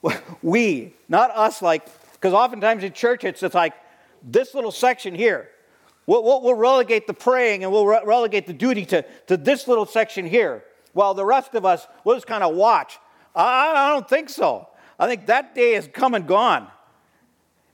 [0.42, 3.74] we, not us, like, because oftentimes in church it's, it's like
[4.22, 5.50] this little section here.
[6.06, 9.86] We'll, we'll, relegate the praying and we'll re- relegate the duty to, to this little
[9.86, 13.00] section here, while the rest of us we'll just kind of watch.
[13.34, 14.68] I, I don't think so.
[15.00, 16.68] I think that day is come and gone.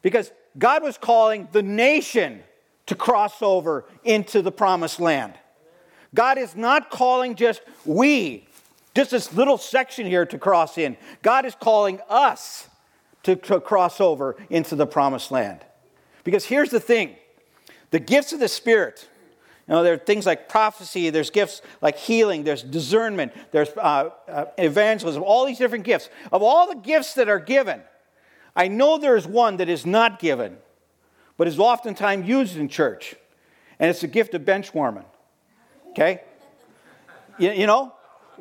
[0.02, 2.42] Because God was calling the nation
[2.86, 5.34] to cross over into the promised land.
[6.14, 8.48] God is not calling just we,
[8.96, 10.98] just this little section here to cross in.
[11.22, 12.68] God is calling us
[13.24, 15.62] to, to cross over into the promised land.
[16.24, 17.16] Because here's the thing
[17.92, 19.08] the gifts of the Spirit,
[19.68, 24.10] you know, there are things like prophecy, there's gifts like healing, there's discernment, there's uh,
[24.28, 26.10] uh, evangelism, all these different gifts.
[26.32, 27.82] Of all the gifts that are given,
[28.56, 30.58] I know there's one that is not given,
[31.38, 33.16] but is oftentimes used in church,
[33.80, 35.06] and it's the gift of bench warming.
[35.92, 36.22] Okay?
[37.38, 37.94] You, you know,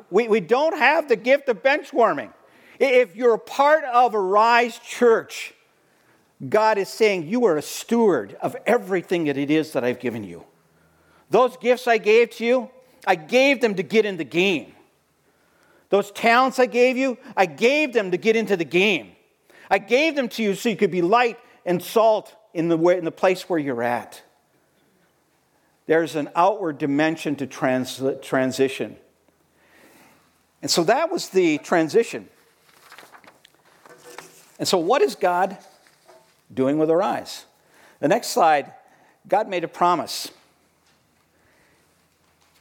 [0.09, 2.33] we, we don't have the gift of bench warming.
[2.79, 5.53] If you're a part of a Rise church,
[6.47, 10.23] God is saying you are a steward of everything that it is that I've given
[10.23, 10.45] you.
[11.29, 12.69] Those gifts I gave to you,
[13.05, 14.73] I gave them to get in the game.
[15.89, 19.11] Those talents I gave you, I gave them to get into the game.
[19.69, 22.97] I gave them to you so you could be light and salt in the, way,
[22.97, 24.21] in the place where you're at.
[25.89, 28.95] There's an outward dimension to trans, transition.
[30.61, 32.29] And so that was the transition.
[34.59, 35.57] And so, what is God
[36.53, 37.43] doing with our eyes?
[38.01, 38.71] The next slide,
[39.27, 40.29] God made a promise.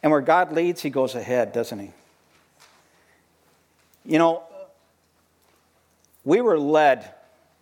[0.03, 1.91] And where God leads, He goes ahead, doesn't He?
[4.07, 4.43] You know,
[6.25, 7.13] we were led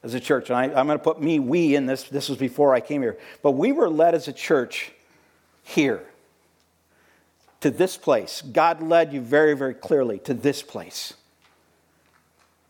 [0.04, 2.38] as a church, and I, am going to put me, we in this, this was
[2.38, 4.92] before I came here, but we were led as a church
[5.66, 6.02] here
[7.60, 8.40] to this place.
[8.40, 11.14] God led you very, very clearly to this place.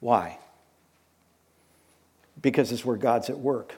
[0.01, 0.39] Why?
[2.41, 3.75] Because it's where God's at work.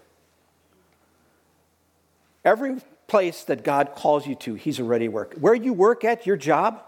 [2.44, 2.76] Every
[3.08, 5.34] place that God calls you to, He's already at work.
[5.34, 6.82] Where you work at, your job,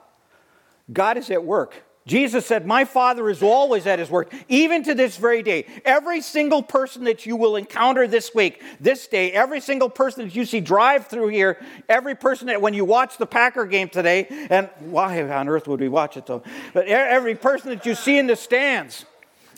[0.92, 1.82] God is at work.
[2.06, 5.66] Jesus said, My Father is always at his work, even to this very day.
[5.84, 10.34] Every single person that you will encounter this week, this day, every single person that
[10.34, 11.58] you see drive through here,
[11.88, 15.80] every person that when you watch the Packer game today, and why on earth would
[15.80, 16.42] we watch it though?
[16.72, 19.04] But every person that you see in the stands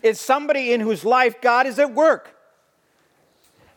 [0.02, 2.36] is somebody in whose life God is at work.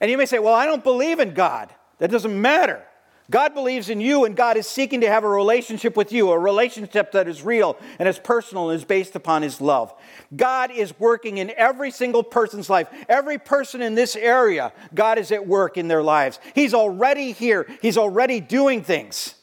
[0.01, 1.73] And you may say, Well, I don't believe in God.
[1.99, 2.84] That doesn't matter.
[3.32, 6.38] God believes in you, and God is seeking to have a relationship with you, a
[6.38, 9.94] relationship that is real and is personal and is based upon His love.
[10.36, 12.88] God is working in every single person's life.
[13.10, 16.40] Every person in this area, God is at work in their lives.
[16.54, 19.34] He's already here, He's already doing things.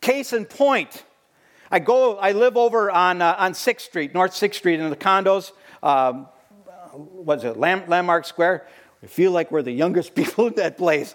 [0.00, 1.04] Case in point,
[1.70, 4.96] I go, I live over on, uh, on 6th Street, North 6th Street, in the
[4.96, 5.52] condos.
[5.82, 6.26] Um,
[6.92, 8.66] what's it, Landmark Square?
[9.02, 11.14] We feel like we're the youngest people in that place.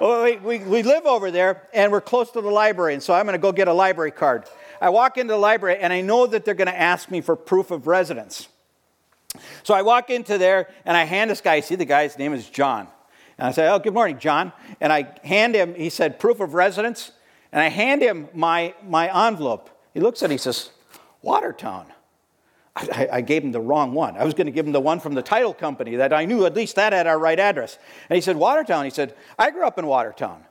[0.00, 3.14] well, we, we, we live over there and we're close to the library, and so
[3.14, 4.44] I'm going to go get a library card.
[4.80, 7.36] I walk into the library and I know that they're going to ask me for
[7.36, 8.48] proof of residence.
[9.62, 12.48] So I walk into there and I hand this guy, see the guy's name is
[12.50, 12.88] John.
[13.38, 14.52] And I say, Oh, good morning, John.
[14.80, 17.12] And I hand him, he said, proof of residence.
[17.52, 19.70] And I hand him my, my envelope.
[19.94, 20.70] He looks at it, he says,
[21.22, 21.86] Watertown.
[22.74, 24.16] I, I, gave him the wrong one.
[24.16, 26.46] I was going to give him the one from the title company that I knew
[26.46, 27.78] at least that had our right address.
[28.08, 28.84] And he said, Watertown.
[28.84, 30.44] He said, I grew up in Watertown.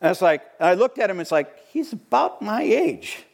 [0.00, 3.24] And it's like, and I looked at him, it's like, he's about my age.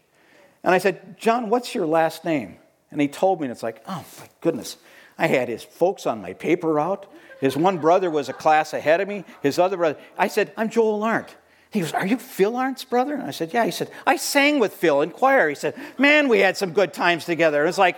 [0.65, 2.57] And I said, John, what's your last name?
[2.91, 4.77] And he told me, and it's like, oh my goodness.
[5.19, 7.07] I had his folks on my paper route.
[7.41, 9.25] His one brother was a class ahead of me.
[9.43, 11.37] His other brother, I said, I'm Joel Arndt.
[11.73, 13.15] He goes, Are you Phil Arndt's brother?
[13.15, 13.65] And I said, Yeah.
[13.65, 15.49] He said, I sang with Phil in choir.
[15.49, 17.65] He said, Man, we had some good times together.
[17.67, 17.97] It's like,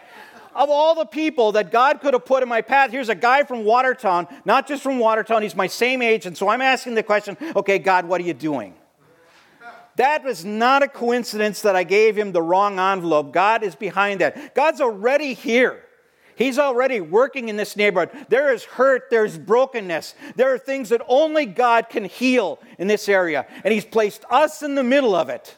[0.55, 3.43] of all the people that God could have put in my path, here's a guy
[3.43, 6.27] from Watertown, not just from Watertown, he's my same age.
[6.27, 8.75] And so I'm asking the question, okay, God, what are you doing?
[9.97, 13.33] That was not a coincidence that I gave him the wrong envelope.
[13.33, 14.55] God is behind that.
[14.55, 15.84] God's already here.
[16.37, 18.27] He's already working in this neighborhood.
[18.29, 20.15] There is hurt, there's brokenness.
[20.37, 23.47] There are things that only God can heal in this area.
[23.63, 25.57] And He's placed us in the middle of it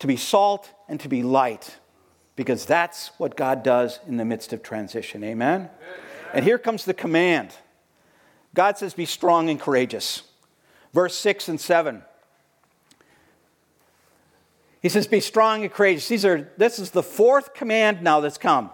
[0.00, 1.78] to be salt and to be light
[2.36, 5.22] because that's what God does in the midst of transition.
[5.24, 5.60] Amen?
[5.60, 5.70] Amen?
[6.34, 7.54] And here comes the command
[8.54, 10.22] God says, Be strong and courageous.
[10.92, 12.02] Verse 6 and 7.
[14.80, 16.08] He says, Be strong and courageous.
[16.08, 18.70] These are, this is the fourth command now that's come.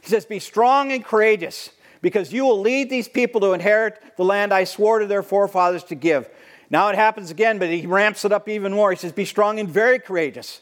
[0.00, 4.24] He says, Be strong and courageous, because you will lead these people to inherit the
[4.24, 6.28] land I swore to their forefathers to give.
[6.70, 8.90] Now it happens again, but he ramps it up even more.
[8.90, 10.60] He says, Be strong and very courageous.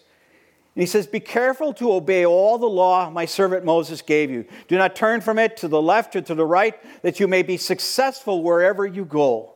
[0.74, 4.44] And he says, Be careful to obey all the law my servant Moses gave you.
[4.68, 7.42] Do not turn from it to the left or to the right, that you may
[7.42, 9.52] be successful wherever you go.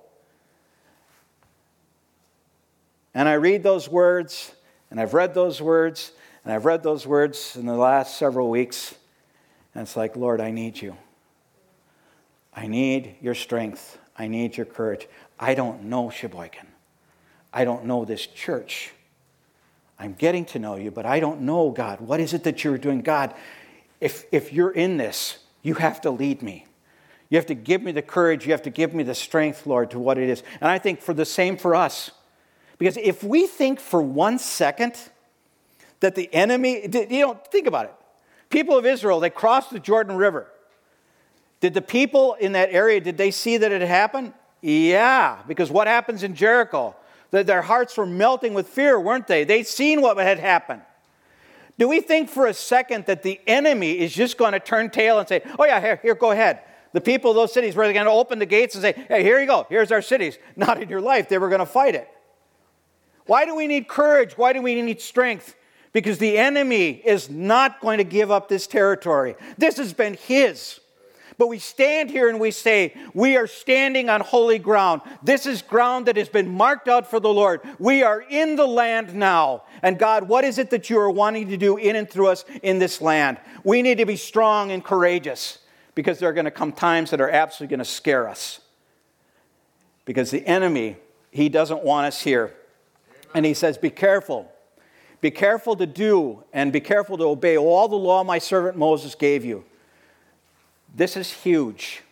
[3.15, 4.55] And I read those words
[4.91, 6.13] and I've read those words,
[6.45, 8.95] and I've read those words in the last several weeks.
[9.75, 10.97] And it's like, Lord, I need you.
[12.53, 13.99] I need your strength.
[14.17, 15.09] I need your courage.
[15.39, 16.67] I don't know Sheboygan.
[17.53, 18.93] I don't know this church.
[19.99, 22.01] I'm getting to know you, but I don't know, God.
[22.01, 23.03] What is it that you're doing?
[23.03, 23.35] God,
[24.01, 26.67] if, if you're in this, you have to lead me.
[27.29, 28.47] You have to give me the courage.
[28.47, 30.43] You have to give me the strength, Lord, to what it is.
[30.61, 32.11] And I think for the same for us.
[32.79, 34.95] Because if we think for one second
[36.01, 37.95] that the enemy, you don't think about it.
[38.51, 40.49] People of Israel, they crossed the Jordan River.
[41.61, 44.33] Did the people in that area, did they see that it happened?
[44.61, 46.97] Yeah, because what happens in Jericho?
[47.31, 49.45] That their hearts were melting with fear, weren't they?
[49.45, 50.83] They'd seen what had happened.
[51.79, 55.19] Do we think for a second that the enemy is just going to turn tail
[55.19, 56.61] and say, oh, yeah, here, here go ahead?
[56.93, 59.41] The people of those cities were going to open the gates and say, hey, here
[59.41, 60.39] you go, here's our cities.
[60.57, 61.29] Not in your life.
[61.29, 62.09] They were going to fight it.
[63.27, 64.37] Why do we need courage?
[64.37, 65.55] Why do we need strength?
[65.93, 69.35] Because the enemy is not going to give up this territory.
[69.59, 70.81] This has been his.
[71.41, 75.01] But we stand here and we say, We are standing on holy ground.
[75.23, 77.63] This is ground that has been marked out for the Lord.
[77.79, 79.63] We are in the land now.
[79.83, 82.45] And God, what is it that you are wanting to do in and through us
[82.63, 83.39] in this land?
[83.65, 85.61] We need to be strong and courageous
[85.95, 88.61] because there are going to come times that are absolutely going to scare us.
[90.05, 90.99] Because the enemy,
[91.31, 92.55] he doesn't want us here.
[93.35, 94.53] And he says, Be careful.
[95.21, 99.15] Be careful to do and be careful to obey all the law my servant Moses
[99.15, 99.65] gave you.
[100.95, 102.03] This is huge.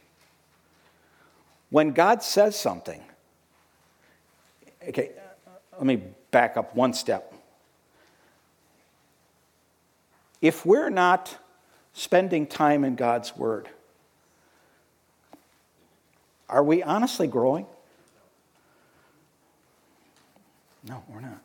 [1.70, 3.02] When God says something,
[4.88, 5.10] okay,
[5.72, 7.34] let me back up one step.
[10.40, 11.36] If we're not
[11.92, 13.68] spending time in God's Word,
[16.48, 17.66] are we honestly growing?
[20.88, 21.42] No, we're not.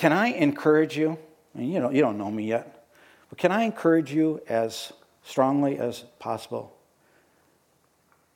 [0.00, 1.18] Can I encourage you?
[1.54, 2.86] I mean, you, know, you don't know me yet,
[3.28, 6.74] but can I encourage you as strongly as possible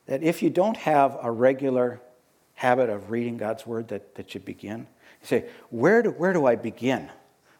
[0.05, 2.03] that if you don't have a regular
[2.53, 4.81] habit of reading God's Word, that, that you begin?
[5.23, 7.09] You say, where do, where do I begin?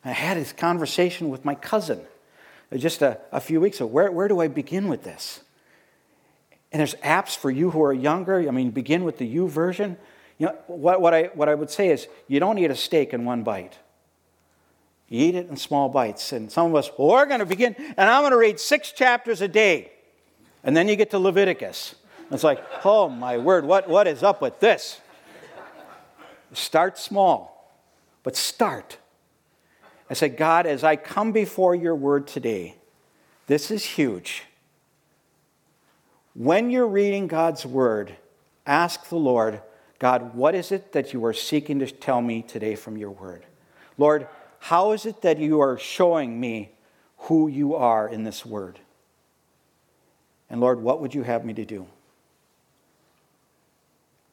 [0.05, 2.03] I had this conversation with my cousin
[2.77, 3.87] just a, a few weeks ago.
[3.87, 5.41] Where, where do I begin with this?
[6.73, 8.47] And there's apps for you who are younger.
[8.47, 9.97] I mean, begin with the YouVersion.
[10.37, 13.15] You know, what, what, I, what I would say is you don't eat a steak
[13.15, 13.79] in one bite.
[15.09, 16.33] You eat it in small bites.
[16.33, 18.93] And some of us, well, we're going to begin, and I'm going to read six
[18.93, 19.93] chapters a day.
[20.63, 21.95] And then you get to Leviticus.
[22.31, 25.01] It's like, oh my word, what, what is up with this?
[26.53, 27.77] Start small,
[28.23, 28.99] but start.
[30.09, 32.77] I say, God, as I come before your word today,
[33.47, 34.45] this is huge.
[36.35, 38.17] When you're reading God's word,
[38.67, 39.61] ask the Lord,
[39.99, 43.45] God, what is it that you are seeking to tell me today from your word?
[43.99, 44.27] Lord,
[44.65, 46.71] how is it that you are showing me
[47.19, 48.81] who you are in this word?
[50.49, 51.87] And Lord, what would you have me to do?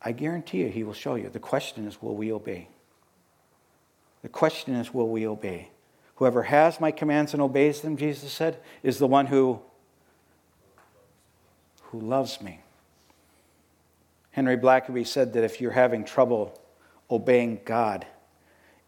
[0.01, 1.27] I guarantee you, He will show you.
[1.27, 2.69] The question is, will we obey?
[4.21, 5.67] The question is, will we obey?
[6.15, 9.59] Whoever has my commands and obeys them, Jesus said, is the one who,
[11.81, 12.61] who loves me.
[14.31, 16.57] Henry Blackaby said that if you're having trouble
[17.09, 18.07] obeying God,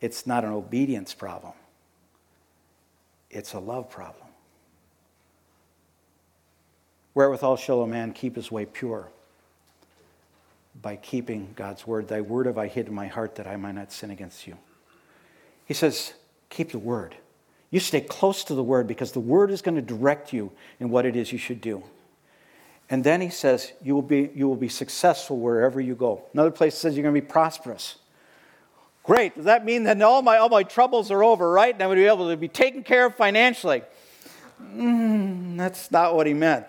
[0.04, 1.54] it's not an obedience problem,
[3.32, 4.28] it's a love problem.
[7.14, 9.08] Wherewithal shall a man keep his way pure?
[10.82, 12.10] By keeping God's word.
[12.10, 14.58] Thy word have I hid in my heart that I might not sin against you.
[15.66, 16.14] He says,
[16.50, 17.16] keep the word.
[17.70, 20.52] You stay close to the word because the word is going to direct you
[20.82, 21.82] in what it is you should do.
[22.90, 26.24] And then he says, you will be, you will be successful wherever you go.
[26.34, 28.00] Another place says you're going to be prosperous.
[29.04, 29.36] Great.
[29.36, 31.74] Does that mean that all my, all my troubles are over, right?
[31.74, 33.84] And I'm going to be able to be taken care of financially?
[34.62, 36.68] Mm, that's not what he meant.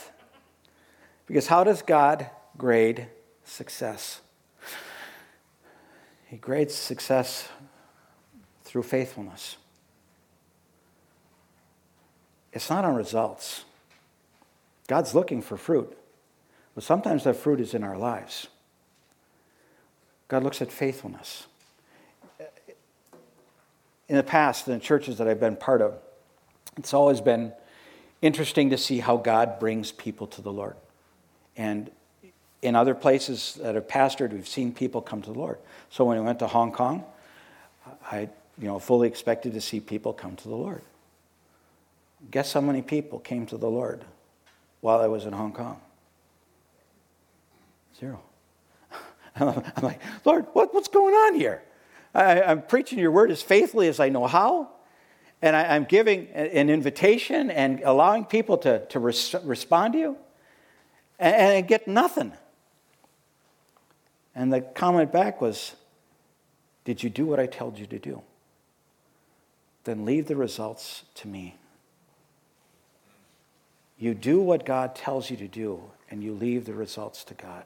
[1.27, 2.29] Because how does God
[2.59, 3.09] grade
[3.45, 4.21] success?
[6.27, 7.49] He grades success
[8.65, 9.57] through faithfulness.
[12.53, 13.65] It's not on results.
[14.89, 15.97] God's looking for fruit,
[16.75, 18.49] but sometimes that fruit is in our lives.
[20.29, 21.47] God looks at faithfulness.
[24.09, 25.95] In the past, in the churches that I've been part of,
[26.77, 27.53] it's always been
[28.23, 30.77] interesting to see how God brings people to the Lord.
[31.57, 31.91] And
[32.63, 35.59] in other places that have pastored, we've seen people come to the Lord.
[35.91, 37.05] So when we went to Hong Kong,
[38.11, 38.29] I
[38.59, 40.83] you know, fully expected to see people come to the Lord.
[42.31, 44.05] Guess how many people came to the Lord
[44.81, 45.81] while I was in Hong Kong?
[47.99, 48.21] Zero.
[49.37, 51.63] I'm like, Lord, what, what's going on here?
[52.15, 54.71] I, am preaching your word as faithfully as I know how,
[55.43, 60.17] and I, am giving an invitation and allowing people to, to res- respond to you
[61.19, 62.33] and, and get nothing.
[64.35, 65.75] And the comment back was,
[66.85, 68.23] Did you do what I told you to do?
[69.85, 71.57] Then leave the results to me.
[73.99, 77.65] You do what God tells you to do, and you leave the results to God.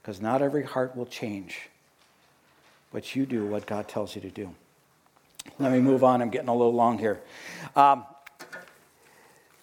[0.00, 1.68] Because not every heart will change,
[2.92, 4.54] but you do what God tells you to do.
[5.58, 6.22] Let me move on.
[6.22, 7.20] I'm getting a little long here.
[7.74, 8.04] Um,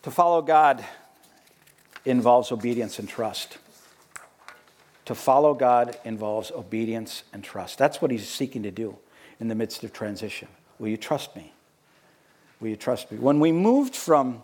[0.03, 0.84] to follow God
[2.05, 3.57] involves obedience and trust.
[5.05, 7.78] To follow God involves obedience and trust.
[7.78, 8.97] That's what he's seeking to do
[9.39, 10.47] in the midst of transition.
[10.80, 11.53] Will you trust me?
[12.59, 13.17] Will you trust me?
[13.17, 14.41] When we moved from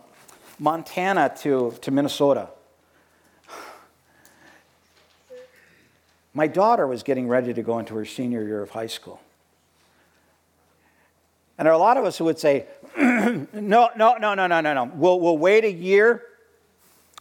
[0.58, 2.48] Montana to, to Minnesota,
[6.34, 9.20] my daughter was getting ready to go into her senior year of high school.
[11.58, 12.66] And there are a lot of us who would say,
[12.98, 14.90] no, no, no, no, no, no, no.
[14.94, 16.22] We'll, we'll wait a year.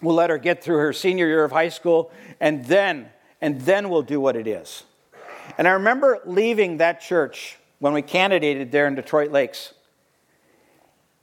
[0.01, 3.09] We'll let her get through her senior year of high school, and then
[3.41, 4.83] and then we'll do what it is.
[5.57, 9.73] And I remember leaving that church when we candidated there in Detroit Lakes.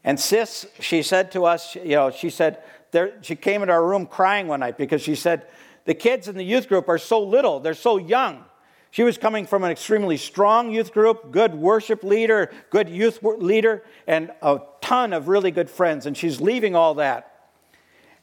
[0.03, 2.63] And sis, she said to us, you know, she said,
[2.93, 5.47] there, she came into our room crying one night because she said,
[5.87, 8.45] the kids in the youth group are so little, they're so young.
[8.91, 13.85] She was coming from an extremely strong youth group, good worship leader, good youth leader,
[14.07, 16.07] and a ton of really good friends.
[16.07, 17.51] And she's leaving all that.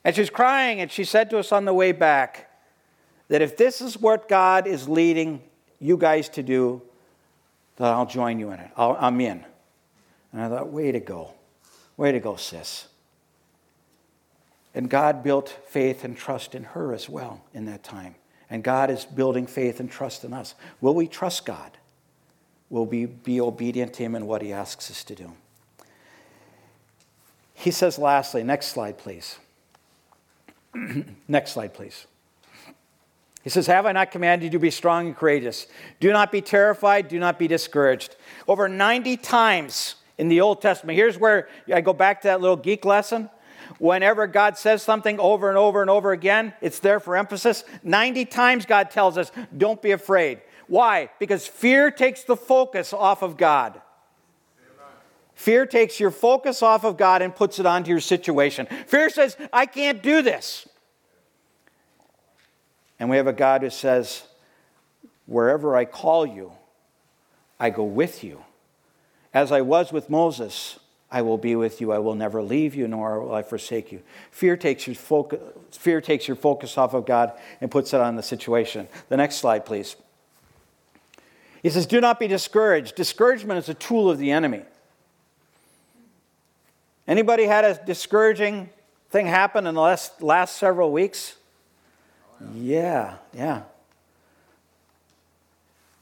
[0.04, 2.50] And she's crying, and she said to us on the way back,
[3.30, 5.42] that if this is what God is leading
[5.80, 6.82] you guys to do,
[7.78, 8.70] then I'll join you in it.
[8.78, 9.44] i am in.
[10.32, 11.34] And I thought, way to go.
[11.98, 12.88] Way to go, sis.
[14.76, 18.16] And God built faith and trust in her as well in that time.
[18.50, 20.56] And God is building faith and trust in us.
[20.82, 21.78] Will we trust God?
[22.70, 25.34] Will we be obedient to Him in what He asks us to do?
[27.54, 29.38] He says, lastly, next slide, please.
[31.28, 32.08] next slide, please.
[33.44, 35.68] He says, Have I not commanded you to be strong and courageous?
[36.00, 38.16] Do not be terrified, do not be discouraged.
[38.48, 42.56] Over 90 times in the Old Testament, here's where I go back to that little
[42.56, 43.30] geek lesson.
[43.84, 47.66] Whenever God says something over and over and over again, it's there for emphasis.
[47.84, 50.40] 90 times God tells us, Don't be afraid.
[50.68, 51.10] Why?
[51.20, 53.82] Because fear takes the focus off of God.
[55.36, 58.68] Fear takes your focus off of God and puts it onto your situation.
[58.88, 60.66] Fear says, I can't do this.
[63.02, 64.24] And we have a God who says,
[65.26, 66.54] Wherever I call you,
[67.60, 68.46] I go with you.
[69.34, 70.80] As I was with Moses,
[71.14, 71.92] I will be with you.
[71.92, 74.02] I will never leave you, nor will I forsake you.
[74.32, 75.40] Fear takes your focus,
[75.70, 78.88] fear takes your focus off of God and puts it on the situation.
[79.10, 79.96] The next slide, please.
[81.62, 82.96] He says, Do not be discouraged.
[82.96, 84.64] Discouragement is a tool of the enemy.
[87.08, 88.72] Anybody had a discouraging
[89.12, 91.36] thing happen in the last, last several weeks?
[92.56, 93.62] Yeah, yeah.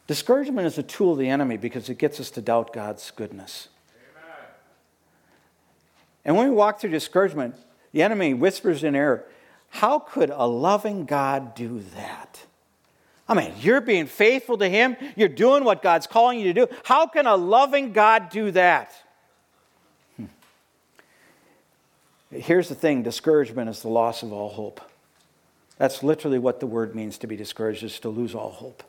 [0.07, 3.68] Discouragement is a tool of the enemy because it gets us to doubt God's goodness.
[6.24, 7.55] And when we walk through discouragement,
[7.91, 9.26] the enemy whispers in error,
[9.69, 12.43] How could a loving God do that?
[13.28, 16.67] I mean, you're being faithful to Him, you're doing what God's calling you to do.
[16.84, 18.93] How can a loving God do that?
[20.17, 20.26] Hmm.
[22.30, 24.82] Here's the thing discouragement is the loss of all hope.
[25.78, 28.84] That's literally what the word means to be discouraged, is to lose all hope.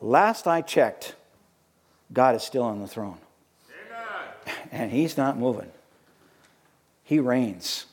[0.00, 1.14] Last I checked,
[2.12, 3.18] God is still on the throne.
[4.72, 5.70] And He's not moving,
[7.02, 7.86] He reigns.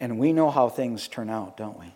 [0.00, 1.94] And we know how things turn out, don't we?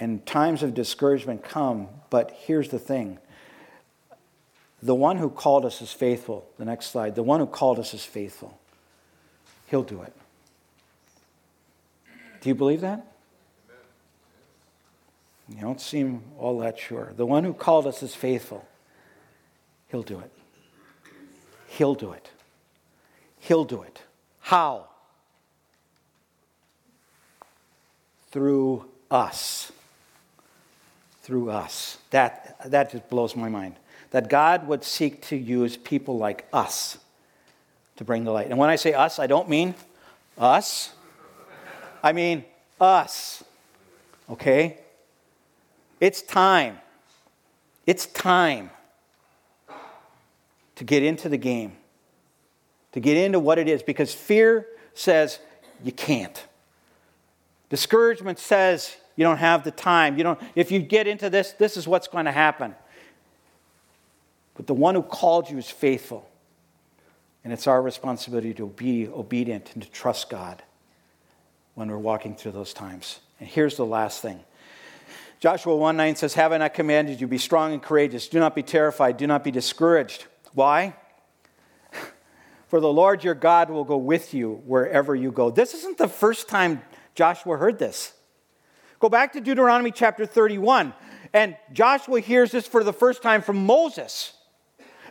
[0.00, 3.18] And times of discouragement come, but here's the thing
[4.82, 6.48] the one who called us is faithful.
[6.56, 7.14] The next slide.
[7.14, 8.58] The one who called us is faithful.
[9.66, 10.12] He'll do it.
[12.40, 13.04] Do you believe that?
[15.48, 17.12] You don't seem all that sure.
[17.16, 18.68] The one who called us is faithful.
[19.88, 20.30] He'll do it.
[21.68, 22.30] He'll do it.
[23.38, 24.02] He'll do it.
[24.40, 24.86] How?
[28.30, 29.72] Through us.
[31.22, 31.98] Through us.
[32.10, 33.76] That, that just blows my mind
[34.10, 36.98] that God would seek to use people like us
[37.96, 38.48] to bring the light.
[38.48, 39.74] And when I say us, I don't mean
[40.38, 40.92] us,
[42.02, 42.44] I mean
[42.80, 43.44] us.
[44.30, 44.78] Okay?
[46.00, 46.78] It's time.
[47.86, 48.70] It's time
[50.78, 51.72] to get into the game,
[52.92, 54.64] to get into what it is, because fear
[54.94, 55.40] says
[55.82, 56.46] you can't.
[57.68, 60.16] Discouragement says you don't have the time.
[60.16, 62.76] You don't, if you get into this, this is what's going to happen.
[64.54, 66.30] But the one who called you is faithful.
[67.42, 70.62] And it's our responsibility to be obedient and to trust God
[71.74, 73.18] when we're walking through those times.
[73.40, 74.44] And here's the last thing
[75.40, 77.26] Joshua 1 9 says, Have I not commanded you?
[77.26, 78.28] Be strong and courageous.
[78.28, 79.16] Do not be terrified.
[79.16, 80.26] Do not be discouraged.
[80.58, 80.96] Why?
[82.66, 85.52] For the Lord your God will go with you wherever you go.
[85.52, 86.82] This isn't the first time
[87.14, 88.12] Joshua heard this.
[88.98, 90.94] Go back to Deuteronomy chapter 31,
[91.32, 94.32] and Joshua hears this for the first time from Moses.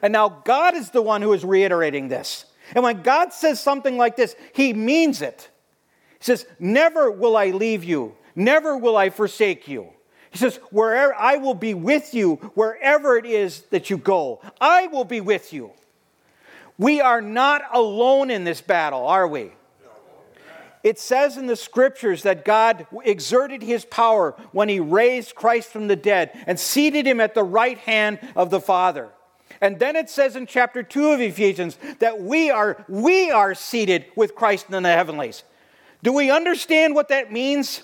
[0.01, 2.43] And now God is the one who is reiterating this.
[2.75, 5.49] And when God says something like this, he means it.
[6.19, 9.93] He says, Never will I leave you, never will I forsake you.
[10.37, 14.85] He says, Wherever I will be with you, wherever it is that you go, I
[14.85, 15.71] will be with you.
[16.77, 19.51] We are not alone in this battle, are we?
[20.83, 25.87] It says in the scriptures that God exerted his power when he raised Christ from
[25.87, 29.09] the dead and seated him at the right hand of the Father.
[29.59, 34.05] And then it says in chapter 2 of Ephesians that we are, we are seated
[34.15, 35.43] with Christ in the heavenlies.
[36.03, 37.81] Do we understand what that means?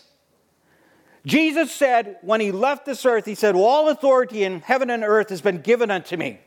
[1.26, 5.04] Jesus said when he left this earth, he said, well, All authority in heaven and
[5.04, 6.40] earth has been given unto me.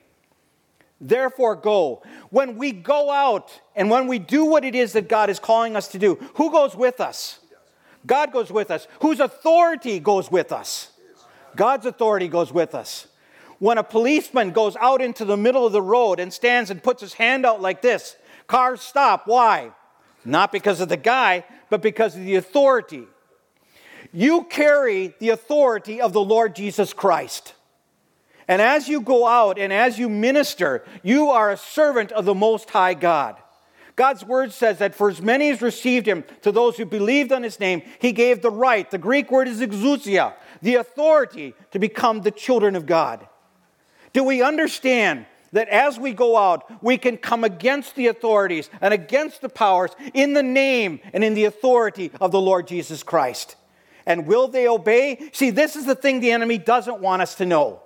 [1.01, 2.03] Therefore, go.
[2.31, 5.77] When we go out and when we do what it is that God is calling
[5.77, 7.41] us to do, who goes with us?
[8.07, 8.87] God goes with us.
[9.01, 10.93] Whose authority goes with us?
[11.55, 13.09] God's authority goes with us
[13.59, 17.01] when a policeman goes out into the middle of the road and stands and puts
[17.01, 18.17] his hand out like this,
[18.47, 19.27] cars stop.
[19.27, 19.73] Why?
[20.25, 23.07] Not because of the guy, but because of the authority.
[24.17, 27.53] You carry the authority of the Lord Jesus Christ.
[28.49, 32.35] And as you go out and as you minister, you are a servant of the
[32.35, 33.37] Most High God.
[33.95, 37.43] God's word says that for as many as received him, to those who believed on
[37.43, 38.91] his name, he gave the right.
[38.91, 43.29] The Greek word is exousia, the authority to become the children of God.
[44.15, 48.95] Do we understand that as we go out, we can come against the authorities and
[48.95, 53.57] against the powers in the name and in the authority of the Lord Jesus Christ?
[54.07, 55.31] And will they obey?
[55.33, 57.83] See, this is the thing the enemy doesn't want us to know.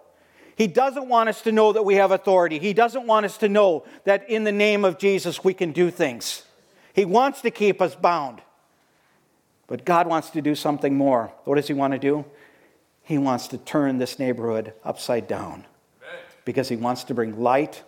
[0.57, 2.59] He doesn't want us to know that we have authority.
[2.59, 5.91] He doesn't want us to know that in the name of Jesus we can do
[5.91, 6.45] things.
[6.93, 8.43] He wants to keep us bound.
[9.67, 11.33] But God wants to do something more.
[11.45, 12.25] What does He want to do?
[13.11, 15.65] He wants to turn this neighborhood upside down
[16.45, 17.83] because he wants to bring light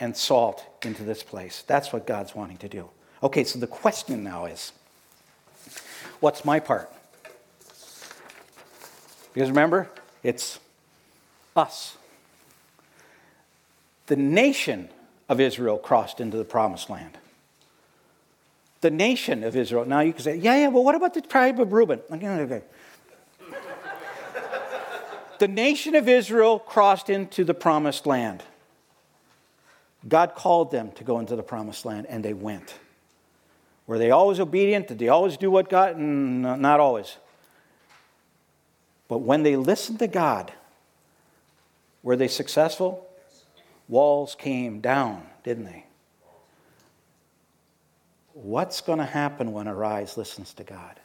[0.00, 1.62] and salt into this place.
[1.66, 2.88] That's what God's wanting to do.
[3.22, 4.72] Okay, so the question now is
[6.20, 6.90] what's my part?
[9.34, 9.90] Because remember,
[10.22, 10.58] it's
[11.54, 11.98] us.
[14.06, 14.88] The nation
[15.28, 17.18] of Israel crossed into the promised land.
[18.80, 19.84] The nation of Israel.
[19.84, 22.00] Now you can say, yeah, yeah, but what about the tribe of Reuben?
[22.10, 22.62] Okay, okay
[25.38, 28.42] the nation of Israel crossed into the promised land.
[30.06, 32.74] God called them to go into the promised land, and they went.
[33.86, 34.88] Were they always obedient?
[34.88, 35.98] Did they always do what God?
[35.98, 37.16] Not always.
[39.08, 40.52] But when they listened to God,
[42.02, 43.06] were they successful?
[43.88, 45.84] Walls came down, didn't they?
[48.32, 50.98] What's going to happen when Arise listens to God?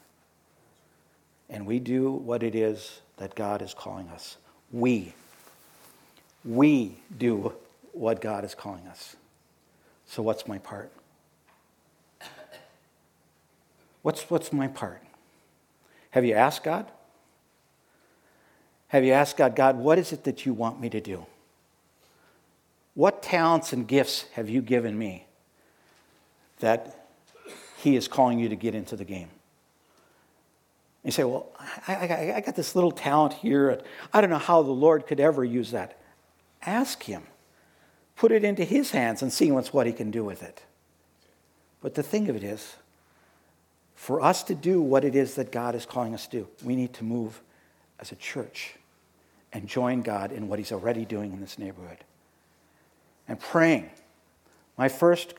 [1.50, 4.38] And we do what it is that God is calling us.
[4.72, 5.14] We.
[6.46, 7.54] We do
[7.92, 9.16] what God is calling us.
[10.06, 10.92] So, what's my part?
[14.02, 15.04] What's, what's my part?
[16.12, 16.90] Have you asked God?
[18.90, 21.26] Have you asked God, God, what is it that you want me to do?
[22.96, 25.26] What talents and gifts have you given me
[26.60, 27.08] that
[27.78, 29.30] He is calling you to get into the game?
[31.06, 31.48] You say, Well,
[31.88, 33.80] I, I, I got this little talent here.
[34.12, 36.00] I don't know how the Lord could ever use that.
[36.66, 37.24] Ask Him.
[38.16, 40.64] Put it into His hands and see what's what He can do with it.
[41.80, 42.76] But the thing of it is,
[43.96, 46.76] for us to do what it is that God is calling us to do, we
[46.76, 47.40] need to move
[48.00, 48.79] as a church
[49.52, 51.98] and join God in what He's already doing in this neighborhood.
[53.28, 53.90] And praying.
[54.78, 55.34] My first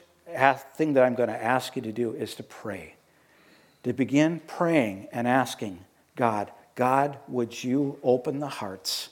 [0.77, 2.95] thing that I'm going to ask you to do is to pray.
[3.85, 5.79] To begin praying and asking
[6.17, 9.11] God, God, would you open the hearts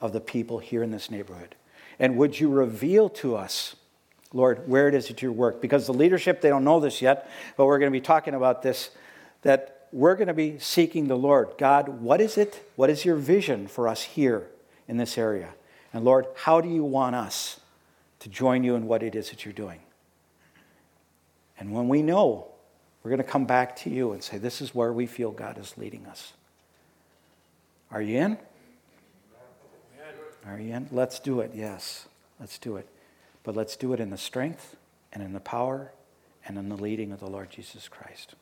[0.00, 1.54] of the people here in this neighborhood?
[1.98, 3.76] And would you reveal to us,
[4.32, 5.60] Lord, where it is that you work?
[5.60, 8.62] Because the leadership, they don't know this yet, but we're going to be talking about
[8.62, 8.90] this
[9.42, 11.50] that we're going to be seeking the Lord.
[11.58, 12.70] God, what is it?
[12.76, 14.46] What is your vision for us here
[14.88, 15.50] in this area?
[15.92, 17.60] And Lord, how do you want us
[18.20, 19.80] to join you in what it is that you're doing?
[21.58, 22.48] And when we know,
[23.02, 25.58] we're going to come back to you and say, This is where we feel God
[25.58, 26.32] is leading us.
[27.90, 28.38] Are you in?
[30.46, 30.88] Are you in?
[30.90, 32.06] Let's do it, yes.
[32.38, 32.86] Let's do it.
[33.42, 34.76] But let's do it in the strength
[35.12, 35.92] and in the power
[36.46, 38.34] and in the leading of the Lord Jesus Christ.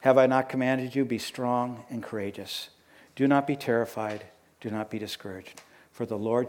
[0.00, 1.04] Have I not commanded you?
[1.04, 2.70] Be strong and courageous.
[3.16, 4.24] Do not be terrified.
[4.60, 5.60] Do not be discouraged.
[5.92, 6.48] For the Lord,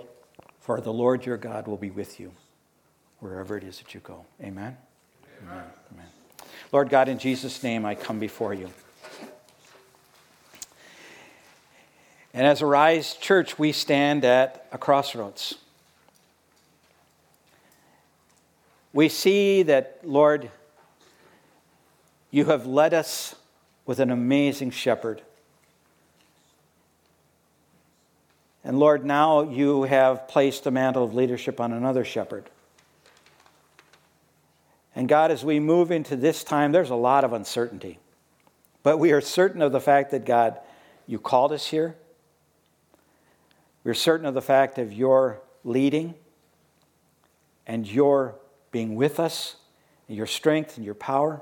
[0.59, 2.31] for the Lord your God will be with you
[3.19, 4.25] wherever it is that you go.
[4.41, 4.77] Amen.
[5.43, 5.63] Amen.
[5.93, 6.05] Amen.
[6.71, 8.69] Lord God, in Jesus' name, I come before you.
[12.33, 15.55] And as Arise Church, we stand at a crossroads.
[18.93, 20.49] We see that, Lord,
[22.29, 23.35] you have led us
[23.91, 25.21] with an amazing shepherd.
[28.63, 32.49] And Lord, now you have placed the mantle of leadership on another shepherd.
[34.95, 37.99] And God, as we move into this time, there's a lot of uncertainty.
[38.81, 40.57] But we are certain of the fact that, God,
[41.05, 41.97] you called us here.
[43.83, 46.13] We're certain of the fact of your leading
[47.67, 48.35] and your
[48.71, 49.57] being with us,
[50.07, 51.41] and your strength and your power.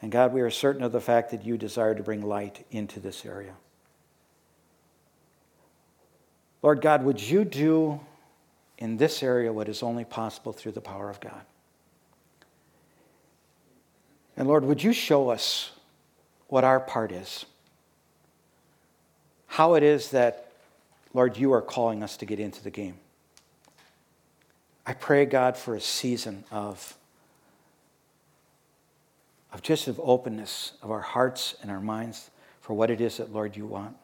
[0.00, 3.00] And God, we are certain of the fact that you desire to bring light into
[3.00, 3.54] this area.
[6.62, 8.00] Lord God, would you do
[8.78, 11.42] in this area what is only possible through the power of God?
[14.36, 15.72] And Lord, would you show us
[16.46, 17.44] what our part is?
[19.46, 20.52] How it is that,
[21.12, 22.98] Lord, you are calling us to get into the game.
[24.86, 26.96] I pray, God, for a season of
[29.52, 32.30] of just of openness of our hearts and our minds
[32.60, 33.96] for what it is that, Lord, you want.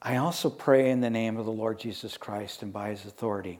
[0.00, 3.58] I also pray in the name of the Lord Jesus Christ and by his authority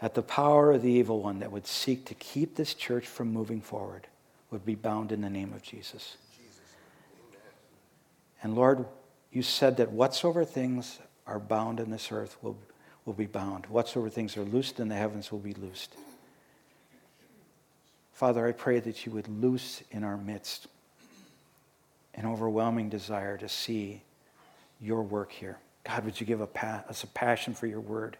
[0.00, 3.32] that the power of the evil one that would seek to keep this church from
[3.32, 4.06] moving forward
[4.50, 6.18] would be bound in the name of Jesus.
[8.42, 8.84] And Lord,
[9.32, 12.58] you said that whatsoever things are bound in this earth will,
[13.06, 13.64] will be bound.
[13.66, 15.96] Whatsoever things are loosed in the heavens will be loosed.
[18.14, 20.68] Father, I pray that you would loose in our midst
[22.14, 24.02] an overwhelming desire to see
[24.80, 25.58] your work here.
[25.82, 28.16] God, would you give us a passion for your word?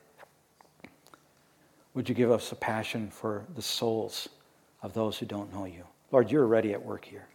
[1.94, 4.28] Would you give us a passion for the souls
[4.82, 5.84] of those who don't know you?
[6.10, 7.28] Lord, you're already at work here.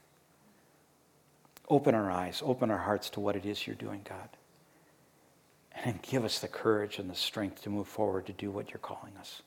[1.70, 4.28] Open our eyes, open our hearts to what it is you're doing, God.
[5.86, 8.80] And give us the courage and the strength to move forward to do what you're
[8.80, 9.43] calling us.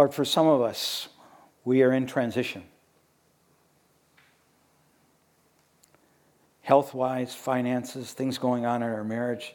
[0.00, 1.08] Lord, for some of us,
[1.62, 2.62] we are in transition.
[6.62, 9.54] Health wise, finances, things going on in our marriage.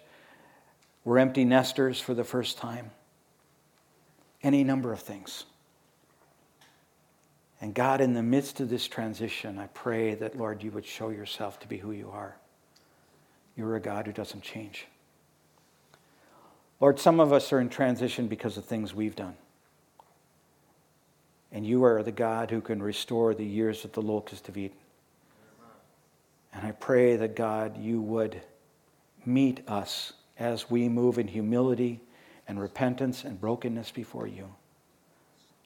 [1.03, 2.91] We're empty nesters for the first time.
[4.43, 5.45] Any number of things.
[7.59, 11.09] And God, in the midst of this transition, I pray that, Lord, you would show
[11.09, 12.35] yourself to be who you are.
[13.57, 14.85] You're a God who doesn't change.
[16.79, 19.37] Lord, some of us are in transition because of things we've done.
[21.51, 24.77] And you are the God who can restore the years that the locust have eaten.
[26.53, 28.41] And I pray that, God, you would
[29.25, 32.01] meet us as we move in humility
[32.47, 34.53] and repentance and brokenness before you.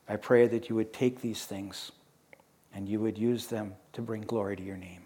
[0.07, 1.91] I pray that you would take these things
[2.73, 5.03] and you would use them to bring glory to your name.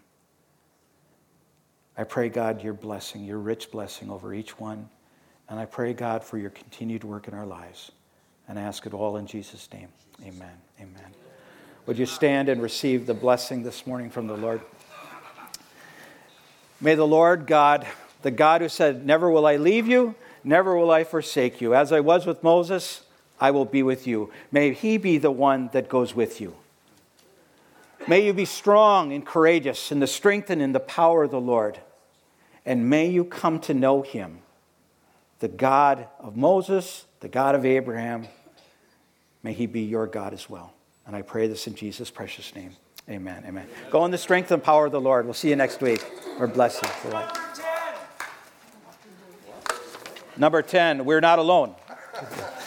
[1.96, 4.88] I pray, God, your blessing, your rich blessing over each one
[5.48, 7.92] And I pray, God, for your continued work in our lives.
[8.48, 9.88] And ask it all in Jesus' name.
[10.22, 10.56] Amen.
[10.80, 11.14] Amen.
[11.86, 14.60] Would you stand and receive the blessing this morning from the Lord?
[16.80, 17.86] May the Lord God,
[18.22, 21.74] the God who said, Never will I leave you, never will I forsake you.
[21.74, 23.04] As I was with Moses,
[23.40, 24.30] I will be with you.
[24.52, 26.54] May he be the one that goes with you.
[28.06, 31.40] May you be strong and courageous in the strength and in the power of the
[31.40, 31.78] Lord.
[32.66, 34.38] And may you come to know him,
[35.40, 38.26] the God of Moses, the God of Abraham.
[39.42, 40.74] May he be your God as well.
[41.06, 42.72] And I pray this in Jesus' precious name.
[43.08, 43.42] Amen.
[43.46, 43.66] Amen.
[43.90, 45.24] Go in the strength and power of the Lord.
[45.24, 46.04] We'll see you next week.
[46.38, 47.12] Or bless you.
[50.36, 51.74] Number 10, we're not alone.